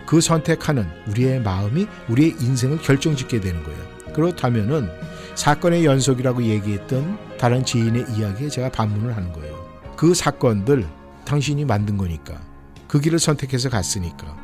그 0.07 0.21
선택하는 0.21 0.87
우리의 1.09 1.40
마음이 1.40 1.87
우리의 2.09 2.37
인생을 2.40 2.79
결정짓게 2.79 3.40
되는 3.40 3.62
거예요. 3.64 3.97
그렇다면은 4.14 4.88
사건의 5.35 5.85
연속이라고 5.85 6.42
얘기했던 6.45 7.19
다른 7.38 7.64
지인의 7.64 8.07
이야기에 8.14 8.49
제가 8.49 8.71
반문을 8.71 9.16
하는 9.16 9.33
거예요. 9.33 9.66
그 9.97 10.14
사건들 10.14 10.87
당신이 11.25 11.64
만든 11.64 11.97
거니까. 11.97 12.40
그 12.87 13.01
길을 13.01 13.19
선택해서 13.19 13.69
갔으니까. 13.69 14.37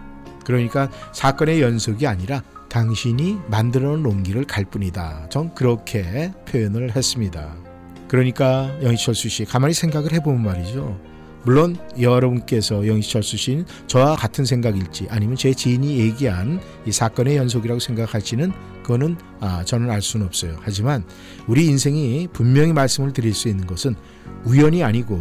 그러니까 0.44 0.90
사건의 1.12 1.62
연속이 1.62 2.07
아니라 2.07 2.42
당신이 2.72 3.38
만들어 3.48 3.98
놓은 3.98 4.22
길을 4.22 4.46
갈 4.46 4.64
뿐이다. 4.64 5.26
전 5.28 5.54
그렇게 5.54 6.32
표현을 6.48 6.96
했습니다. 6.96 7.54
그러니까 8.08 8.74
영희철수 8.82 9.28
씨 9.28 9.44
가만히 9.44 9.74
생각을 9.74 10.14
해보면 10.14 10.42
말이죠. 10.42 10.98
물론 11.44 11.76
여러분께서 12.00 12.87
영희철수 12.87 13.37
씨는 13.37 13.66
저와 13.88 14.16
같은 14.16 14.46
생각일지 14.46 15.06
아니면 15.11 15.37
제 15.37 15.52
지인이 15.52 15.98
얘기한 15.98 16.62
이 16.87 16.92
사건의 16.92 17.37
연속이라고 17.37 17.78
생각하시는 17.78 18.52
그거는 18.82 19.18
아, 19.40 19.62
저는 19.64 19.90
알 19.90 20.00
수는 20.00 20.24
없어요. 20.24 20.56
하지만 20.62 21.04
우리 21.46 21.66
인생이 21.66 22.28
분명히 22.32 22.72
말씀을 22.72 23.12
드릴 23.12 23.35
수 23.35 23.48
있는 23.48 23.66
것은 23.66 23.96
우연이 24.46 24.82
아니고 24.82 25.20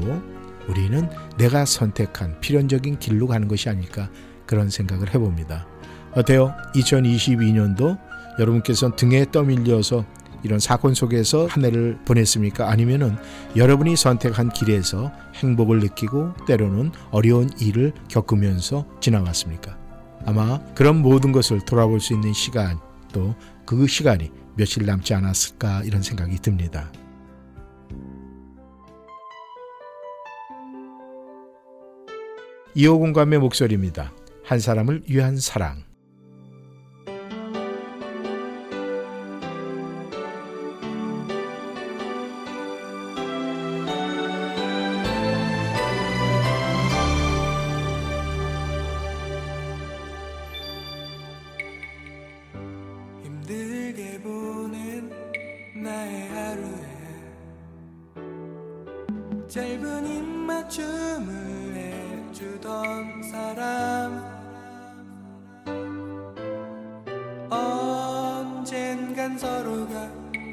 우리는 0.69 1.09
내가 1.37 1.65
선택한 1.65 2.39
필연적인 2.39 2.99
길로 2.99 3.27
가는 3.27 3.49
것이 3.49 3.67
아닐까 3.67 4.09
그런 4.45 4.69
생각을 4.69 5.13
해봅니다. 5.13 5.67
어때요? 6.13 6.53
2022년도 6.75 7.97
여러분께서 8.39 8.95
등에 8.95 9.25
떠밀려서 9.31 10.05
이런 10.43 10.59
사건 10.59 10.93
속에서 10.93 11.45
한 11.45 11.63
해를 11.63 11.99
보냈습니까? 12.05 12.69
아니면은 12.69 13.15
여러분이 13.55 13.95
선택한 13.95 14.49
길에서 14.49 15.11
행복을 15.35 15.79
느끼고 15.79 16.33
때로는 16.47 16.91
어려운 17.11 17.49
일을 17.59 17.93
겪으면서 18.09 18.87
지나왔습니까? 18.99 19.77
아마 20.25 20.59
그런 20.73 21.01
모든 21.01 21.31
것을 21.31 21.61
돌아볼 21.65 21.99
수 21.99 22.13
있는 22.13 22.33
시간 22.33 22.79
또 23.13 23.35
그 23.71 23.87
시간이 23.87 24.29
며칠 24.57 24.85
남지 24.85 25.13
않았을까 25.13 25.83
이런 25.83 26.01
생각이 26.01 26.35
듭니다. 26.39 26.91
이호공감의 32.75 33.39
목소리입니다. 33.39 34.11
한 34.43 34.59
사람을 34.59 35.03
위한 35.07 35.37
사랑. 35.37 35.83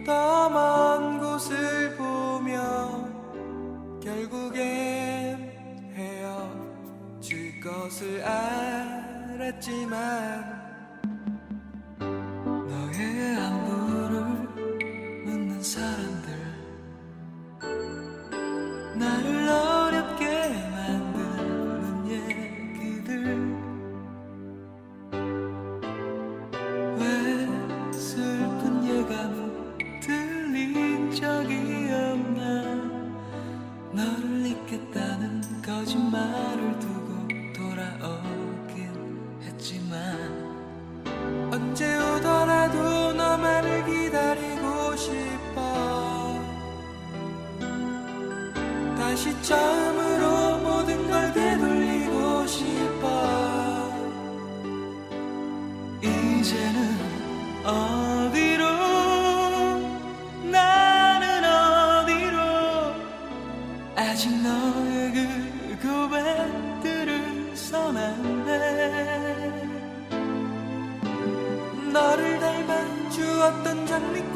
먼 0.09 1.19
곳을 1.21 1.95
보며 1.97 3.07
결국엔 4.03 5.53
헤어질 5.95 7.61
것을 7.61 8.25
알았지만 9.45 9.99
거 36.11 36.68
주 73.99 74.28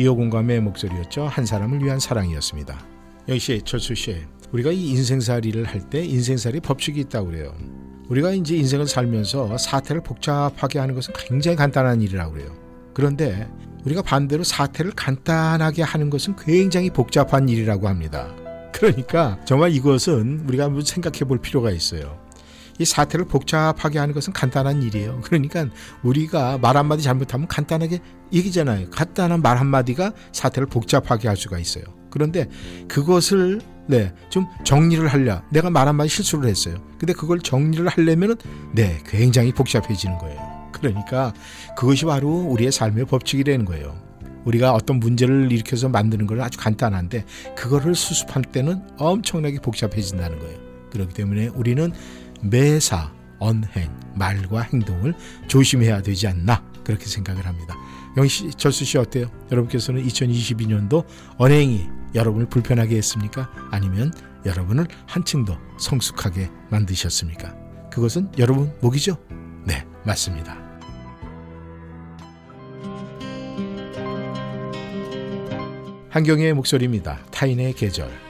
이호공감의 0.00 0.60
목소리였죠. 0.62 1.24
한 1.26 1.44
사람을 1.44 1.84
위한 1.84 2.00
사랑이었습니다. 2.00 2.86
역시 3.28 3.60
철수 3.64 3.94
씨, 3.94 4.16
우리가 4.50 4.72
이 4.72 4.88
인생살이를 4.88 5.64
할 5.66 5.82
때 5.90 6.02
인생살이 6.02 6.60
법칙이 6.60 7.00
있다고 7.00 7.28
그래요. 7.28 7.54
우리가 8.08 8.32
이제 8.32 8.56
인생을 8.56 8.86
살면서 8.86 9.58
사태를 9.58 10.02
복잡하게 10.02 10.78
하는 10.78 10.94
것은 10.94 11.12
굉장히 11.16 11.56
간단한 11.56 12.00
일이라고 12.00 12.32
그래요. 12.32 12.48
그런데 12.94 13.46
우리가 13.84 14.00
반대로 14.02 14.42
사태를 14.42 14.92
간단하게 14.92 15.82
하는 15.82 16.08
것은 16.08 16.34
굉장히 16.36 16.88
복잡한 16.90 17.48
일이라고 17.48 17.86
합니다. 17.86 18.34
그러니까 18.72 19.38
정말 19.44 19.72
이것은 19.72 20.44
우리가 20.48 20.64
한번 20.64 20.82
생각해 20.82 21.20
볼 21.20 21.38
필요가 21.38 21.70
있어요. 21.70 22.18
이 22.80 22.84
사태를 22.86 23.26
복잡하게 23.26 23.98
하는 23.98 24.14
것은 24.14 24.32
간단한 24.32 24.82
일이에요. 24.82 25.20
그러니까 25.22 25.66
우리가 26.02 26.56
말 26.56 26.78
한마디 26.78 27.02
잘못하면 27.02 27.46
간단하게 27.46 27.98
얘기잖아요. 28.32 28.88
간단한 28.88 29.42
말 29.42 29.58
한마디가 29.58 30.12
사태를 30.32 30.66
복잡하게 30.66 31.28
할 31.28 31.36
수가 31.36 31.58
있어요. 31.58 31.84
그런데 32.08 32.48
그것을 32.88 33.60
네, 33.86 34.14
좀 34.30 34.46
정리를 34.64 35.06
하려. 35.06 35.42
내가 35.50 35.68
말 35.68 35.88
한마디 35.88 36.08
실수를 36.08 36.48
했어요. 36.48 36.76
근데 36.98 37.12
그걸 37.12 37.40
정리를 37.40 37.86
하려면은 37.86 38.36
네, 38.72 38.98
굉장히 39.06 39.52
복잡해지는 39.52 40.16
거예요. 40.16 40.70
그러니까 40.72 41.34
그것이 41.76 42.06
바로 42.06 42.30
우리의 42.30 42.72
삶의 42.72 43.04
법칙이라는 43.04 43.66
거예요. 43.66 43.94
우리가 44.44 44.72
어떤 44.72 45.00
문제를 45.00 45.52
일으켜서 45.52 45.90
만드는 45.90 46.26
건 46.26 46.40
아주 46.40 46.58
간단한데 46.58 47.26
그거를 47.54 47.94
수습할 47.94 48.44
때는 48.44 48.80
엄청나게 48.96 49.58
복잡해진다는 49.58 50.38
거예요. 50.38 50.58
그렇기 50.90 51.14
때문에 51.14 51.48
우리는 51.48 51.92
매사 52.42 53.12
언행 53.38 53.98
말과 54.14 54.62
행동을 54.62 55.14
조심해야 55.48 56.02
되지 56.02 56.28
않나 56.28 56.62
그렇게 56.84 57.06
생각을 57.06 57.46
합니다. 57.46 57.76
영희 58.16 58.28
철수 58.56 58.84
씨 58.84 58.98
어때요? 58.98 59.30
여러분께서는 59.50 60.04
2022년도 60.06 61.04
언행이 61.38 61.88
여러분을 62.14 62.48
불편하게 62.48 62.96
했습니까? 62.96 63.50
아니면 63.70 64.12
여러분을 64.44 64.86
한층 65.06 65.44
더 65.44 65.58
성숙하게 65.78 66.50
만드셨습니까? 66.70 67.54
그것은 67.90 68.30
여러분 68.38 68.72
목이죠? 68.80 69.16
네, 69.64 69.86
맞습니다. 70.04 70.56
한경의 76.08 76.54
목소리입니다. 76.54 77.20
타인의 77.30 77.74
계절. 77.74 78.29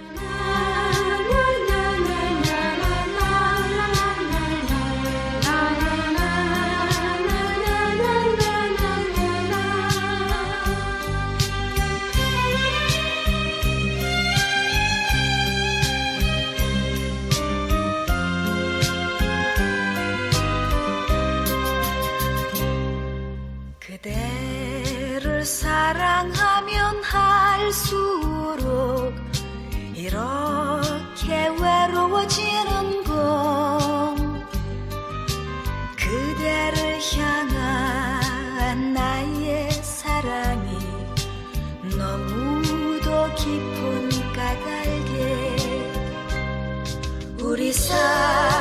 우 47.70 48.59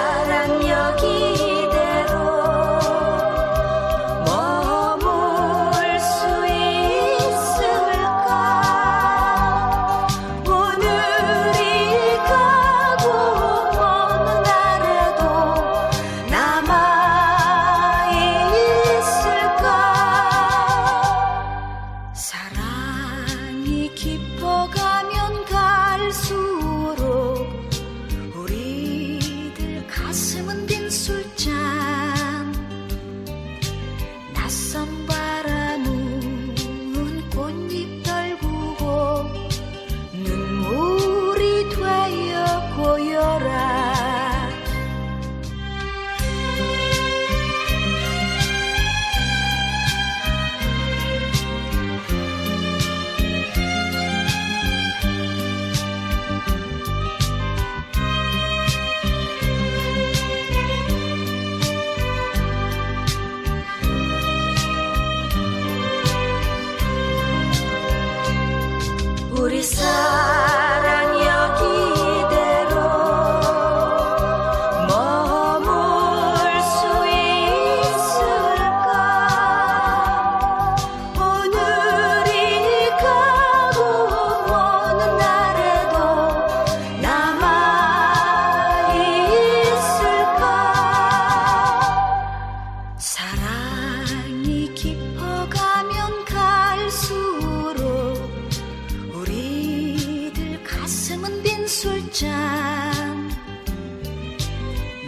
술잔 101.79 102.29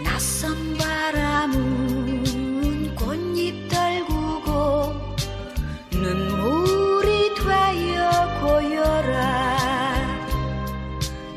낯선 0.02 0.56
바람은 0.78 2.24
꽃잎 2.94 3.68
떨구고 3.68 4.94
눈물이 5.92 7.34
되어 7.34 8.40
고여라 8.40 10.16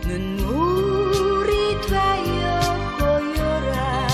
눈물이 0.07 1.81
되어 1.81 2.61
고여라 2.97 4.07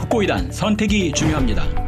후코이단 0.00 0.50
선택이 0.50 1.12
중요합니다. 1.12 1.87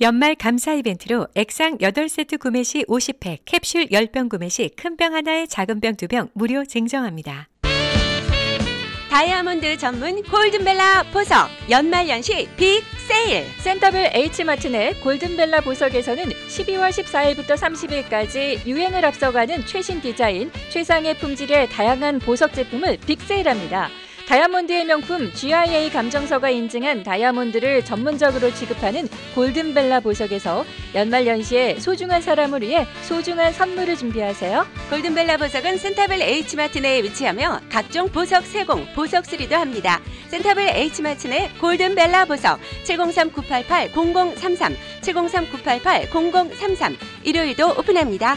연말 0.00 0.34
감사 0.34 0.72
이벤트로 0.72 1.26
액상 1.34 1.76
8세트 1.76 2.38
구매 2.38 2.62
시 2.62 2.84
50팩, 2.84 3.40
캡슐 3.44 3.88
10병 3.88 4.30
구매 4.30 4.48
시 4.48 4.70
큰 4.80 4.96
병 4.96 5.14
하나에 5.14 5.44
작은 5.46 5.80
병 5.80 5.94
2병 5.94 6.30
무료 6.32 6.64
증정합니다. 6.64 7.48
다이아몬드 9.10 9.76
전문 9.76 10.22
골든벨라 10.22 11.02
보석 11.12 11.50
연말연시 11.68 12.48
빅 12.56 12.82
세일 13.08 13.44
센터벨 13.58 14.12
H마트 14.14 14.68
내 14.68 14.94
골든벨라 15.02 15.60
보석에서는 15.60 16.24
12월 16.24 16.90
14일부터 16.90 17.56
30일까지 17.56 18.64
유행을 18.66 19.04
앞서가는 19.04 19.66
최신 19.66 20.00
디자인, 20.00 20.50
최상의 20.70 21.18
품질의 21.18 21.68
다양한 21.68 22.20
보석 22.20 22.54
제품을 22.54 22.98
빅세일합니다. 23.06 23.90
다이아몬드의 24.30 24.84
명품 24.84 25.32
GIA 25.34 25.90
감정서가 25.90 26.50
인증한 26.50 27.02
다이아몬드를 27.02 27.84
전문적으로 27.84 28.54
취급하는 28.54 29.08
골든벨라 29.34 29.98
보석에서 29.98 30.64
연말 30.94 31.26
연시에 31.26 31.80
소중한 31.80 32.22
사람을 32.22 32.62
위해 32.62 32.86
소중한 33.02 33.52
선물을 33.52 33.96
준비하세요. 33.96 34.64
골든벨라 34.88 35.36
보석은 35.36 35.78
센터벨 35.78 36.22
H마트 36.22 36.78
내에 36.78 37.02
위치하며 37.02 37.62
각종 37.68 38.08
보석 38.08 38.46
세공, 38.46 38.92
보석 38.94 39.26
수리도 39.26 39.56
합니다. 39.56 40.00
센터벨 40.28 40.76
H마트 40.76 41.26
내 41.26 41.50
골든벨라 41.60 42.26
보석 42.26 42.60
703-988-0033 42.84 44.76
703-988-0033 45.02 46.96
일요일도 47.24 47.70
오픈합니다. 47.70 48.36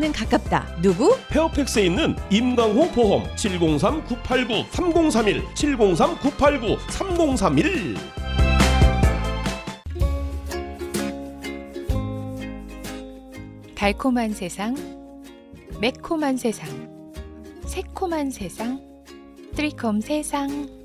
가깝다. 0.11 0.65
누구? 0.81 1.15
페어팩스에 1.29 1.85
있는 1.85 2.15
임강호 2.31 2.89
보험 2.91 3.23
703-989-3031 3.35 5.45
703-989-3031 5.53 7.95
달콤한 13.75 14.33
세상, 14.33 14.75
매콤한 15.79 16.37
세상, 16.37 16.67
새콤한 17.65 18.29
세상, 18.29 18.79
트리콤 19.55 20.01
세상. 20.01 20.80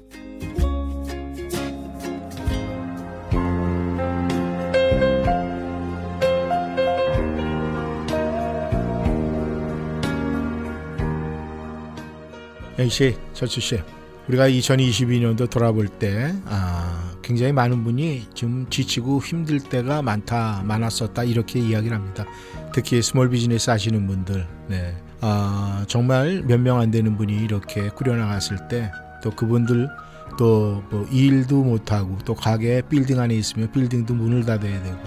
A 12.79 12.89
씨, 12.91 13.17
철수 13.33 13.61
씨, 13.61 13.81
우리가 14.29 14.49
2022년도 14.49 15.49
돌아볼 15.49 15.89
때 15.89 16.35
아, 16.47 17.13
굉장히 17.23 17.53
많은 17.53 17.85
분이 17.85 18.29
좀 18.35 18.67
지치고 18.69 19.23
힘들 19.23 19.61
때가 19.61 20.03
많다, 20.03 20.63
많았었다 20.65 21.25
이렇게 21.25 21.59
이야기를 21.59 21.97
합니다. 21.97 22.27
특히 22.75 23.01
small 23.03 23.31
business 23.31 23.71
하시는 23.71 24.07
분들, 24.07 24.47
네, 24.69 24.95
아, 25.21 25.85
정말 25.89 26.43
몇 26.47 26.59
명 26.61 26.79
안 26.79 26.91
되는 26.91 27.17
분이 27.17 27.35
이렇게 27.45 27.89
꾸려나갔을 27.89 28.69
때 28.69 28.91
또 29.23 29.31
그분들 29.31 29.89
또 30.39 30.83
뭐 30.91 31.07
일도 31.11 31.65
못하고 31.65 32.19
또 32.27 32.35
가게 32.35 32.83
빌딩 32.89 33.19
안에 33.19 33.35
있으면 33.37 33.73
빌딩도 33.73 34.13
문을 34.15 34.45
닫아야 34.45 34.83
되고 34.83 34.99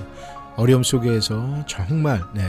어려움 0.56 0.82
속에서 0.82 1.64
정말 1.68 2.24
네, 2.34 2.42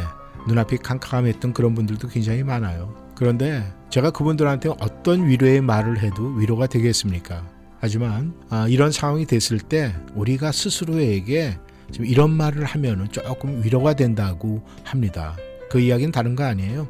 눈앞이 0.48 0.78
캄캄했던 0.78 1.52
그런 1.52 1.74
분들도 1.74 2.08
굉장히 2.08 2.42
많아요. 2.42 2.94
그런데 3.20 3.62
제가 3.90 4.12
그분들한테 4.12 4.70
어떤 4.80 5.28
위로의 5.28 5.60
말을 5.60 5.98
해도 5.98 6.28
위로가 6.38 6.66
되겠습니까? 6.66 7.46
하지만 7.78 8.32
아, 8.48 8.66
이런 8.66 8.92
상황이 8.92 9.26
됐을 9.26 9.58
때 9.58 9.94
우리가 10.14 10.52
스스로에게 10.52 11.58
지금 11.92 12.06
이런 12.06 12.30
말을 12.30 12.64
하면은 12.64 13.08
조금 13.12 13.62
위로가 13.62 13.92
된다고 13.92 14.62
합니다. 14.84 15.36
그 15.68 15.80
이야기는 15.80 16.12
다른 16.12 16.34
거 16.34 16.44
아니에요. 16.44 16.88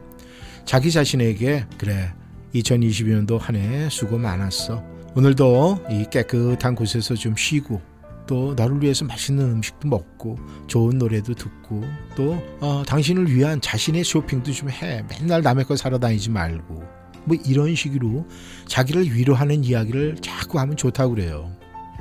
자기 0.64 0.92
자신에게 0.92 1.66
그래 1.76 2.12
2022년도 2.54 3.36
한 3.40 3.56
해 3.56 3.88
수고 3.90 4.16
많았어. 4.16 4.84
오늘도 5.16 5.86
이 5.90 6.04
깨끗한 6.12 6.76
곳에서 6.76 7.16
좀 7.16 7.34
쉬고 7.36 7.82
또 8.30 8.54
너를 8.54 8.80
위해서 8.80 9.04
맛있는 9.04 9.44
음식도 9.54 9.88
먹고 9.88 10.38
좋은 10.68 10.98
노래도 10.98 11.34
듣고 11.34 11.82
또 12.14 12.40
어, 12.60 12.84
당신을 12.86 13.34
위한 13.34 13.60
자신의 13.60 14.04
쇼핑도 14.04 14.52
좀 14.52 14.70
해. 14.70 15.02
맨날 15.10 15.42
남의 15.42 15.64
거 15.64 15.74
사러 15.74 15.98
다니지 15.98 16.30
말고 16.30 16.80
뭐 17.24 17.36
이런 17.44 17.74
식으로 17.74 18.28
자기를 18.68 19.12
위로하는 19.12 19.64
이야기를 19.64 20.18
자꾸 20.20 20.60
하면 20.60 20.76
좋다고 20.76 21.16
그래요. 21.16 21.50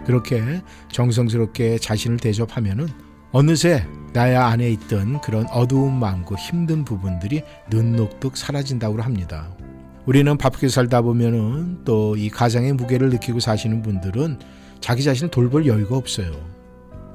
그렇게 0.05 0.61
정성스럽게 0.91 1.79
자신을 1.79 2.17
대접하면은 2.17 2.89
어느새 3.31 3.87
나의 4.13 4.37
안에 4.37 4.69
있던 4.73 5.21
그런 5.21 5.47
어두운 5.47 5.99
마음과 5.99 6.35
힘든 6.35 6.85
부분들이 6.85 7.41
눈녹듯 7.71 8.37
사라진다고 8.37 9.01
합니다. 9.01 9.49
우리는 10.05 10.37
바쁘게 10.37 10.69
살다 10.69 11.01
보면은 11.01 11.83
또 11.85 12.15
이 12.15 12.29
가장의 12.29 12.73
무게를 12.73 13.09
느끼고 13.09 13.39
사시는 13.39 13.81
분들은 13.81 14.37
자기 14.81 15.03
자신을 15.03 15.29
돌볼 15.31 15.65
여유가 15.65 15.97
없어요. 15.97 16.31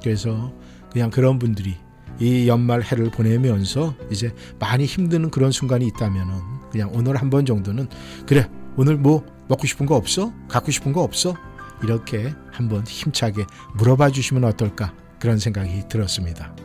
그래서 0.01 0.53
그냥 0.91 1.09
그런 1.09 1.39
분들이 1.39 1.75
이 2.19 2.47
연말 2.47 2.81
해를 2.81 3.11
보내면서 3.11 3.95
이제 4.09 4.33
많이 4.59 4.85
힘드는 4.85 5.29
그런 5.31 5.51
순간이 5.51 5.85
있다면은 5.87 6.33
그냥 6.71 6.89
오늘 6.93 7.15
한 7.17 7.29
번 7.29 7.45
정도는 7.45 7.87
그래 8.25 8.49
오늘 8.77 8.95
뭐 8.97 9.25
먹고 9.47 9.67
싶은 9.67 9.85
거 9.85 9.95
없어? 9.95 10.31
갖고 10.47 10.71
싶은 10.71 10.93
거 10.93 11.01
없어? 11.01 11.35
이렇게 11.83 12.33
한번 12.51 12.83
힘차게 12.85 13.45
물어봐 13.75 14.11
주시면 14.11 14.43
어떨까 14.45 14.93
그런 15.19 15.37
생각이 15.39 15.83
들었습니다. 15.89 16.55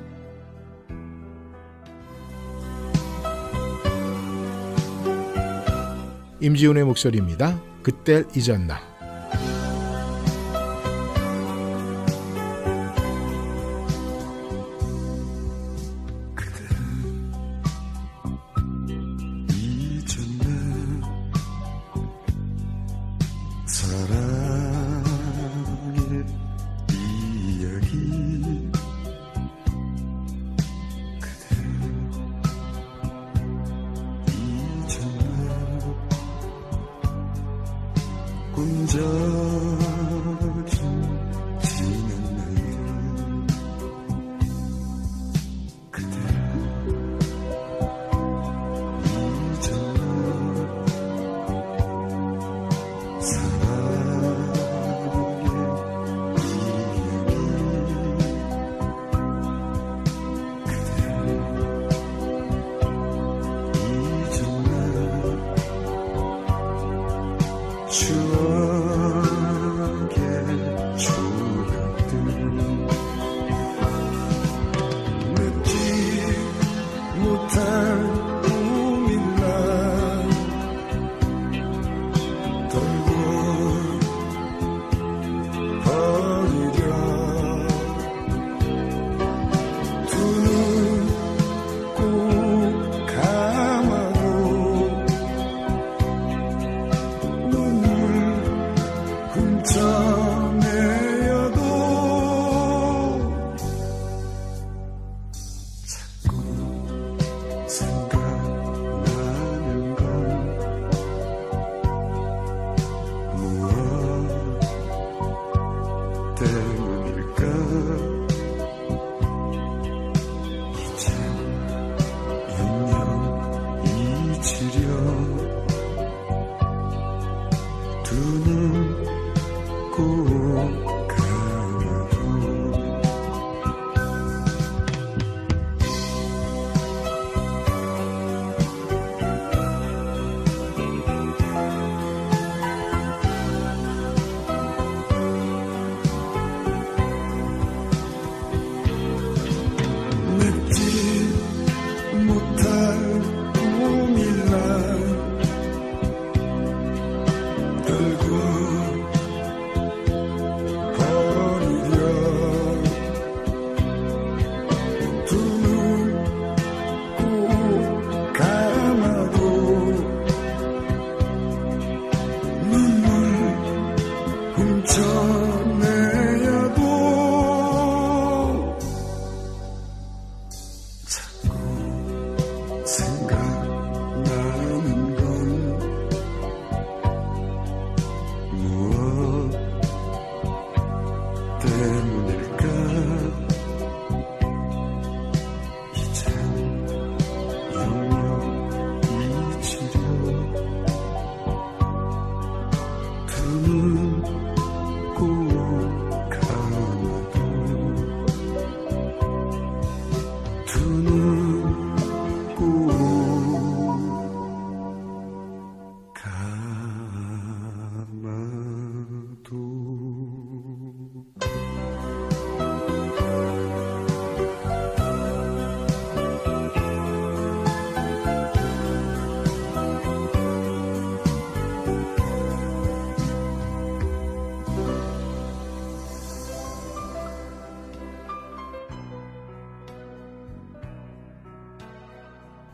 임지훈의 6.41 6.85
목소리입니다. 6.85 7.61
그때 7.83 8.25
잊었나? 8.37 8.90
추 67.91 68.70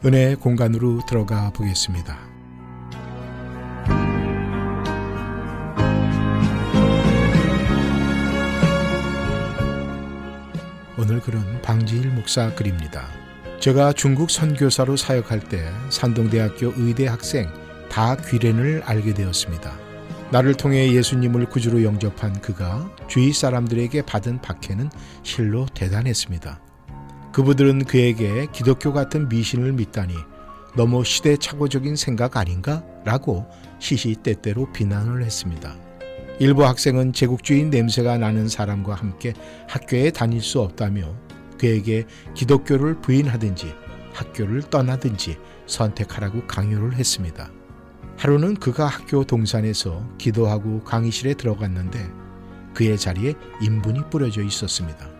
은혜의 0.06 0.36
공간으로 0.36 1.00
들어가 1.04 1.50
보겠습니다. 1.50 2.16
오늘 10.96 11.18
글은 11.20 11.60
방지일 11.62 12.10
목사 12.10 12.54
글입니다. 12.54 13.08
제가 13.58 13.92
중국 13.94 14.30
선교사로 14.30 14.96
사역할 14.96 15.40
때 15.40 15.68
산동대학교 15.90 16.74
의대 16.76 17.08
학생 17.08 17.48
다귀렌을 17.90 18.84
알게 18.84 19.12
되었습니다. 19.12 19.76
나를 20.30 20.54
통해 20.54 20.92
예수님을 20.92 21.46
구주로 21.46 21.82
영접한 21.82 22.40
그가 22.40 22.88
주위 23.08 23.32
사람들에게 23.32 24.02
받은 24.02 24.40
박해는 24.40 24.88
실로 25.24 25.66
대단했습니다. 25.74 26.60
그분들은 27.36 27.84
그에게 27.84 28.46
기독교 28.50 28.94
같은 28.94 29.28
미신을 29.28 29.74
믿다니 29.74 30.14
너무 30.74 31.04
시대착오적인 31.04 31.94
생각 31.94 32.38
아닌가? 32.38 32.82
라고 33.04 33.44
시시때때로 33.78 34.72
비난을 34.72 35.22
했습니다. 35.22 35.76
일부 36.38 36.64
학생은 36.64 37.12
제국주의 37.12 37.64
냄새가 37.64 38.16
나는 38.16 38.48
사람과 38.48 38.94
함께 38.94 39.34
학교에 39.68 40.12
다닐 40.12 40.40
수 40.40 40.62
없다며 40.62 41.14
그에게 41.58 42.06
기독교를 42.32 43.02
부인하든지 43.02 43.74
학교를 44.14 44.62
떠나든지 44.62 45.36
선택하라고 45.66 46.46
강요를 46.46 46.94
했습니다. 46.94 47.50
하루는 48.16 48.54
그가 48.54 48.86
학교 48.86 49.24
동산에서 49.24 50.08
기도하고 50.16 50.84
강의실에 50.84 51.34
들어갔는데 51.34 51.98
그의 52.72 52.96
자리에 52.96 53.34
인분이 53.60 54.08
뿌려져 54.08 54.42
있었습니다. 54.42 55.15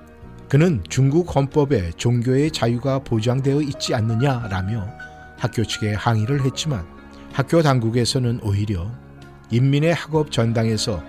그는 0.49 0.83
중국 0.89 1.35
헌법에 1.35 1.91
종교의 1.97 2.53
자유가 2.53 3.01
보장되어 3.01 3.63
있지 3.63 3.95
않느냐라며 3.95 4.87
학교 5.39 5.65
측에 5.65 5.95
항의를 5.95 6.45
했지만 6.45 6.87
학교 7.33 7.63
당국에서는 7.63 8.41
오히려 8.43 8.91
인민의 9.51 9.93
학업 9.95 10.31
전당에서 10.31 11.03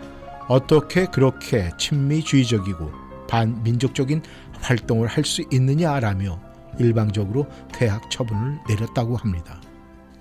어떻게 0.48 1.06
그렇게 1.06 1.72
친미주의적이고 1.78 2.92
반민족적인 3.30 4.22
활동을 4.60 5.08
할 5.08 5.24
수 5.24 5.44
있느냐라며 5.52 6.40
일방적으로 6.80 7.48
퇴학 7.74 8.10
처분을 8.10 8.60
내렸다고 8.68 9.18
합니다. 9.18 9.62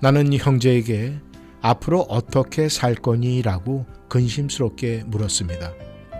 나는 0.00 0.32
형제에게 0.32 1.18
앞으로 1.62 2.02
어떻게 2.02 2.68
살 2.68 2.94
거니라고 2.94 3.86
근심스럽게 4.08 5.04
물었습니다. 5.06 5.72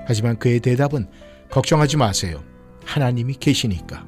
하지만 0.06 0.38
그의 0.38 0.60
대답은 0.60 1.08
걱정하지 1.50 1.96
마세요. 1.96 2.42
하나님이 2.86 3.34
계시니까. 3.34 4.06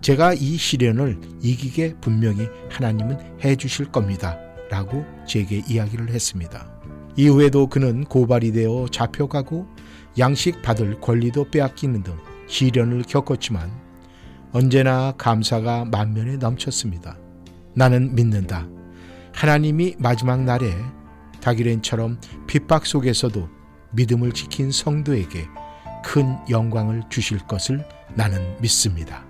제가 0.00 0.34
이 0.34 0.56
시련을 0.56 1.20
이기게 1.40 1.94
분명히 2.00 2.48
하나님은 2.70 3.18
해 3.44 3.54
주실 3.54 3.86
겁니다. 3.86 4.38
라고 4.70 5.04
제게 5.26 5.62
이야기를 5.68 6.10
했습니다. 6.10 6.66
이후에도 7.16 7.68
그는 7.68 8.04
고발이 8.04 8.52
되어 8.52 8.86
잡혀가고 8.90 9.66
양식 10.18 10.62
받을 10.62 11.00
권리도 11.00 11.50
빼앗기는 11.50 12.02
등 12.02 12.16
시련을 12.48 13.02
겪었지만 13.02 13.70
언제나 14.52 15.12
감사가 15.12 15.84
만면에 15.84 16.36
넘쳤습니다. 16.36 17.16
나는 17.74 18.14
믿는다. 18.14 18.66
하나님이 19.32 19.96
마지막 19.98 20.42
날에 20.42 20.72
다기렌처럼 21.40 22.18
핍박 22.46 22.86
속에서도 22.86 23.48
믿음을 23.92 24.32
지킨 24.32 24.70
성도에게 24.70 25.46
큰 26.04 26.36
영광을 26.50 27.02
주실 27.10 27.38
것을 27.46 27.84
나는 28.14 28.56
믿습니다. 28.60 29.24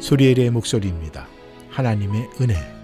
소리엘의 0.00 0.50
목소리입니다. 0.50 1.28
하나님의 1.70 2.30
은혜. 2.40 2.78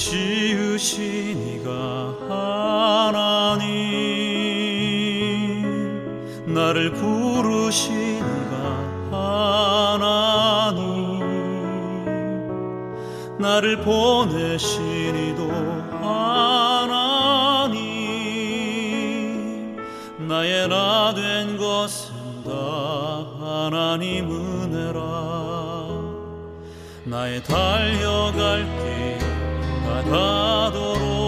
지으신 0.00 1.60
이가 1.60 2.16
하나님 2.28 3.89
나를 6.70 6.92
부르신 6.92 8.18
이가 8.18 8.54
하나님 9.10 10.78
나를 13.40 13.80
보내신 13.80 15.16
이도 15.16 15.50
하나님 16.00 17.00
나의 20.28 20.68
나 20.68 21.12
된 21.12 21.56
것은 21.56 22.14
다 22.44 22.52
하나님 23.40 24.30
은혜라. 24.30 25.00
나의 27.04 27.42
달려갈 27.42 28.64
길 28.64 29.18
바다도록 29.84 31.19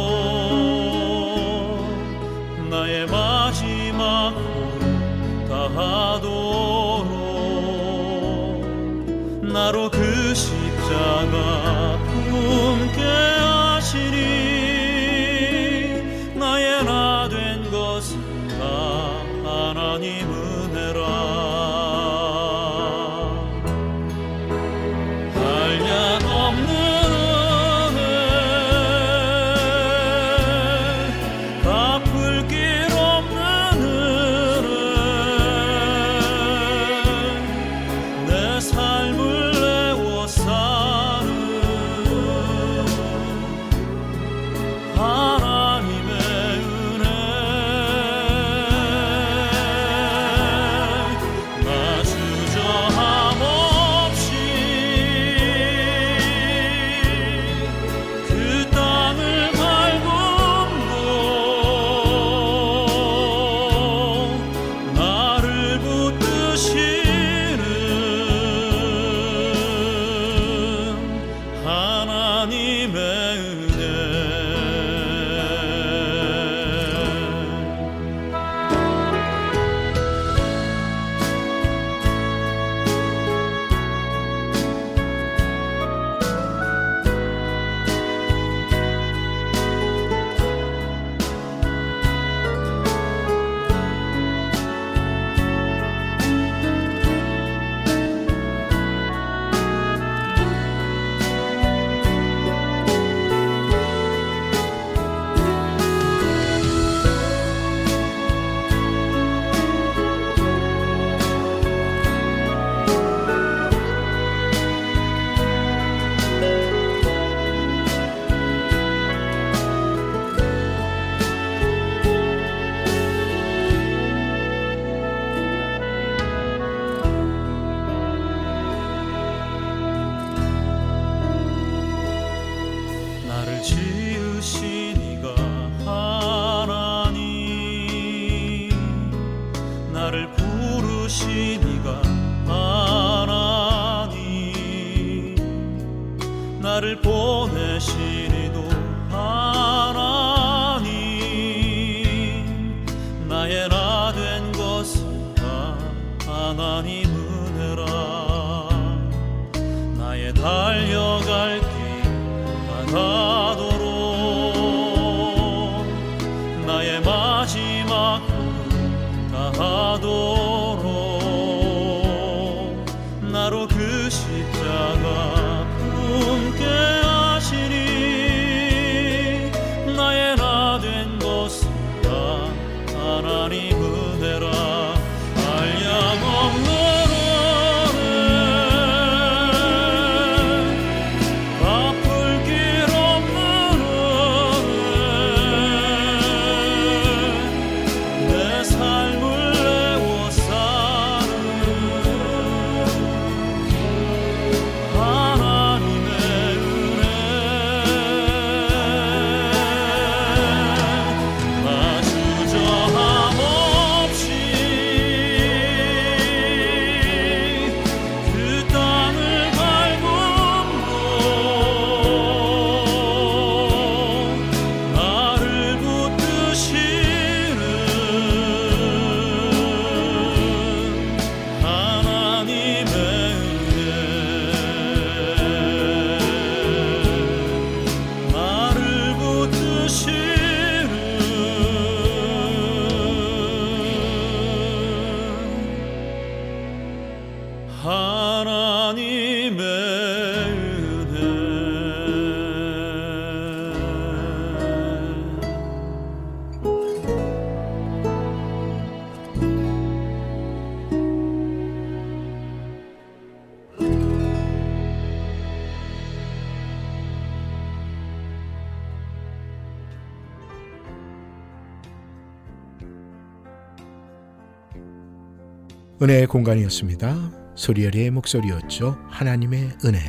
은혜의 276.02 276.26
공간이었습니다. 276.26 277.30
소리엘의 277.54 278.10
목소리였죠. 278.10 278.98
하나님의 279.08 279.70
은혜. 279.84 280.00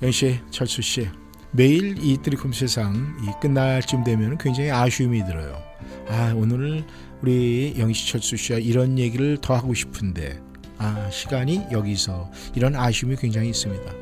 영씨, 0.00 0.38
철수 0.48 0.80
씨, 0.80 1.08
매일 1.50 1.96
이 2.00 2.16
트리콤 2.22 2.52
세상 2.52 2.94
이 3.24 3.32
끝날 3.42 3.82
쯤 3.82 4.04
되면 4.04 4.38
굉장히 4.38 4.70
아쉬움이 4.70 5.24
들어요. 5.24 5.60
아 6.06 6.32
오늘 6.36 6.84
우리 7.20 7.74
영씨, 7.76 8.06
철수 8.06 8.36
씨와 8.36 8.60
이런 8.60 8.96
얘기를 8.96 9.38
더 9.38 9.56
하고 9.56 9.74
싶은데 9.74 10.40
아 10.78 11.10
시간이 11.10 11.66
여기서 11.72 12.30
이런 12.54 12.76
아쉬움이 12.76 13.16
굉장히 13.16 13.48
있습니다. 13.48 13.92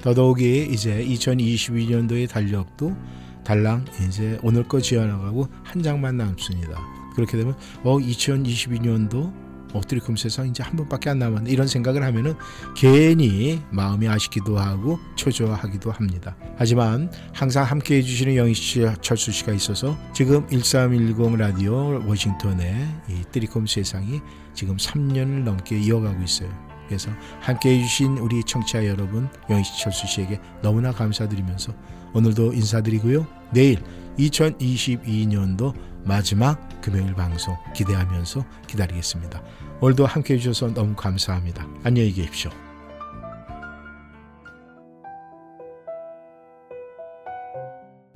더더욱이 0.00 0.70
이제 0.72 1.04
2022년도의 1.04 2.30
달력도 2.30 2.96
달랑 3.44 3.84
이제 4.08 4.38
오늘 4.42 4.66
거 4.66 4.80
지어나가고 4.80 5.48
한 5.64 5.82
장만 5.82 6.16
남습니다. 6.16 6.80
그렇게 7.14 7.36
되면 7.36 7.54
어 7.82 7.98
2022년도 7.98 9.43
엎드리금 9.74 10.16
세상 10.16 10.48
이제 10.48 10.62
한 10.62 10.76
번밖에 10.76 11.10
안 11.10 11.18
남았네 11.18 11.50
이런 11.50 11.66
생각을 11.66 12.02
하면은 12.02 12.34
괜히 12.76 13.60
마음이 13.70 14.08
아쉽기도 14.08 14.58
하고 14.58 14.98
초조하기도 15.16 15.90
합니다. 15.90 16.36
하지만 16.56 17.10
항상 17.32 17.64
함께 17.64 17.96
해 17.96 18.02
주시는 18.02 18.36
영희 18.36 18.54
씨, 18.54 18.86
철수 19.00 19.32
씨가 19.32 19.52
있어서 19.52 19.96
지금 20.14 20.46
1310 20.48 21.36
라디오 21.36 22.02
워싱턴의 22.06 22.88
이 23.08 23.22
뜨리콤 23.32 23.66
세상이 23.66 24.20
지금 24.54 24.76
3년을 24.76 25.42
넘게 25.42 25.78
이어가고 25.78 26.22
있어요. 26.22 26.48
그래서 26.86 27.10
함께 27.40 27.78
해 27.78 27.82
주신 27.82 28.18
우리 28.18 28.42
청취자 28.44 28.86
여러분 28.86 29.28
영희 29.50 29.64
씨, 29.64 29.80
철수 29.82 30.06
씨에게 30.06 30.40
너무나 30.62 30.92
감사드리면서 30.92 31.72
오늘도 32.14 32.52
인사드리고요. 32.52 33.26
내일 33.52 33.82
2022년도 34.18 35.74
마지막 36.04 36.68
금요일 36.84 37.14
방송 37.14 37.56
기대하면서 37.72 38.44
기다리겠습니다. 38.66 39.42
오늘도 39.80 40.04
함께 40.04 40.34
해주셔서 40.34 40.74
너무 40.74 40.94
감사합니다. 40.94 41.66
안녕히 41.82 42.12
계십시오. 42.12 42.50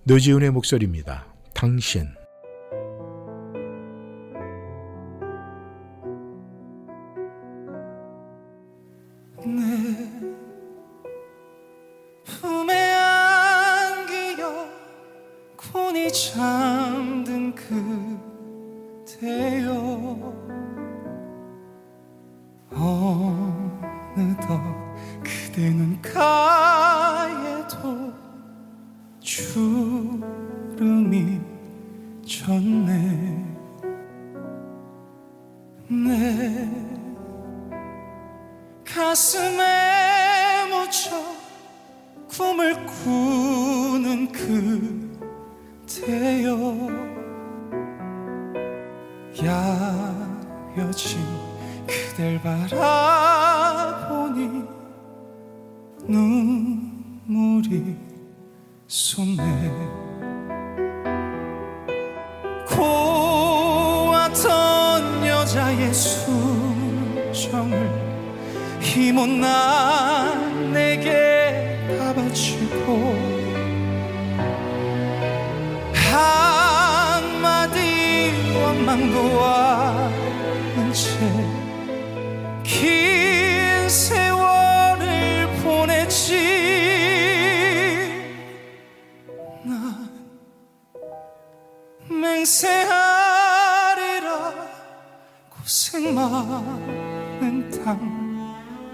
노지훈의 0.04 0.50
목소리입니다. 0.50 1.24
당신 1.54 2.08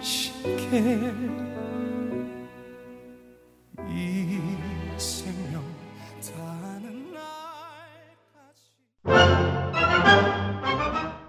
당신께 0.04 0.84
이 3.88 4.38
생명 4.98 5.64
다하는 6.22 7.14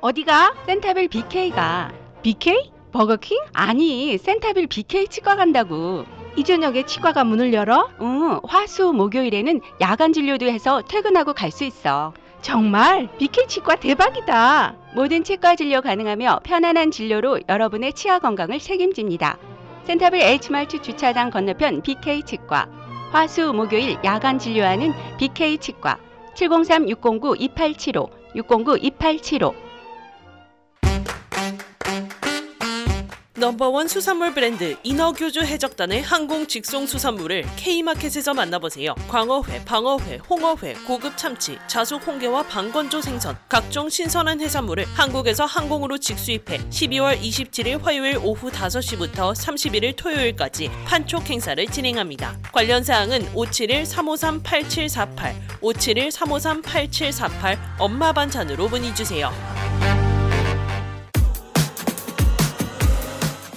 어디가? 0.02 0.56
센타빌 0.66 1.08
BK가. 1.08 1.94
BK? 2.22 2.72
버거킹? 2.92 3.38
아니, 3.54 4.18
센타빌 4.18 4.68
BK 4.68 5.08
치과 5.08 5.38
간다고. 5.38 6.04
이 6.36 6.44
저녁에 6.44 6.86
치과가 6.86 7.24
문을 7.24 7.54
열어? 7.54 7.90
응, 8.02 8.42
화수 8.44 8.92
목요일에는 8.92 9.62
야간 9.80 10.12
진료도 10.12 10.48
해서 10.48 10.82
퇴근하고 10.82 11.34
갈 11.34 11.50
수 11.50 11.64
있어. 11.64 12.14
정말? 12.42 13.08
BK 13.20 13.48
치과 13.48 13.76
대박이다. 13.78 14.76
모든 14.96 15.26
치과 15.26 15.58
진료 15.58 15.82
가능하며 15.82 16.40
편안한 16.46 16.90
진료로 16.90 17.42
여러분의 17.50 17.92
치아 17.92 18.18
건강을 18.18 18.60
책임집니다. 18.60 19.38
센타빌 19.84 20.22
H마트 20.22 20.82
주차장 20.82 21.30
건너편 21.32 21.82
BK 21.82 22.24
치과. 22.24 22.70
화수 23.12 23.52
목요일 23.52 23.98
야간 24.06 24.40
진료하는 24.40 24.94
BK 25.20 25.58
치과. 25.58 25.98
703-609-2875, 26.36 28.10
609-2875. 28.36 29.65
넘버원 33.38 33.90
수산물 33.90 34.34
브랜드 34.34 34.78
인어교주 34.84 35.42
해적단의 35.42 36.02
항공 36.02 36.48
직송 36.48 36.88
수산물을 36.88 37.46
K마켓에서 37.58 38.34
만나보세요. 38.34 38.96
광어회, 39.10 39.66
방어회, 39.66 40.20
홍어회, 40.30 40.76
고급 40.88 41.18
참치, 41.18 41.58
자숙 41.68 42.08
홍게와 42.08 42.44
방건조 42.44 43.02
생선, 43.02 43.36
각종 43.50 43.90
신선한 43.90 44.40
해산물을 44.40 44.86
한국에서 44.86 45.44
항공으로 45.44 45.98
직수입해 45.98 46.60
12월 46.70 47.20
27일 47.20 47.82
화요일 47.82 48.18
오후 48.24 48.50
5시부터 48.50 49.36
31일 49.36 49.98
토요일까지 49.98 50.72
판촉 50.86 51.30
행사를 51.30 51.68
진행합니다. 51.68 52.38
관련 52.54 52.86
사항은 52.86 53.34
571-353-8748, 53.34 55.60
571-353-8748 55.60 57.58
엄마 57.80 58.14
반찬으로 58.14 58.70
문의 58.70 58.96
주세요. 58.96 59.30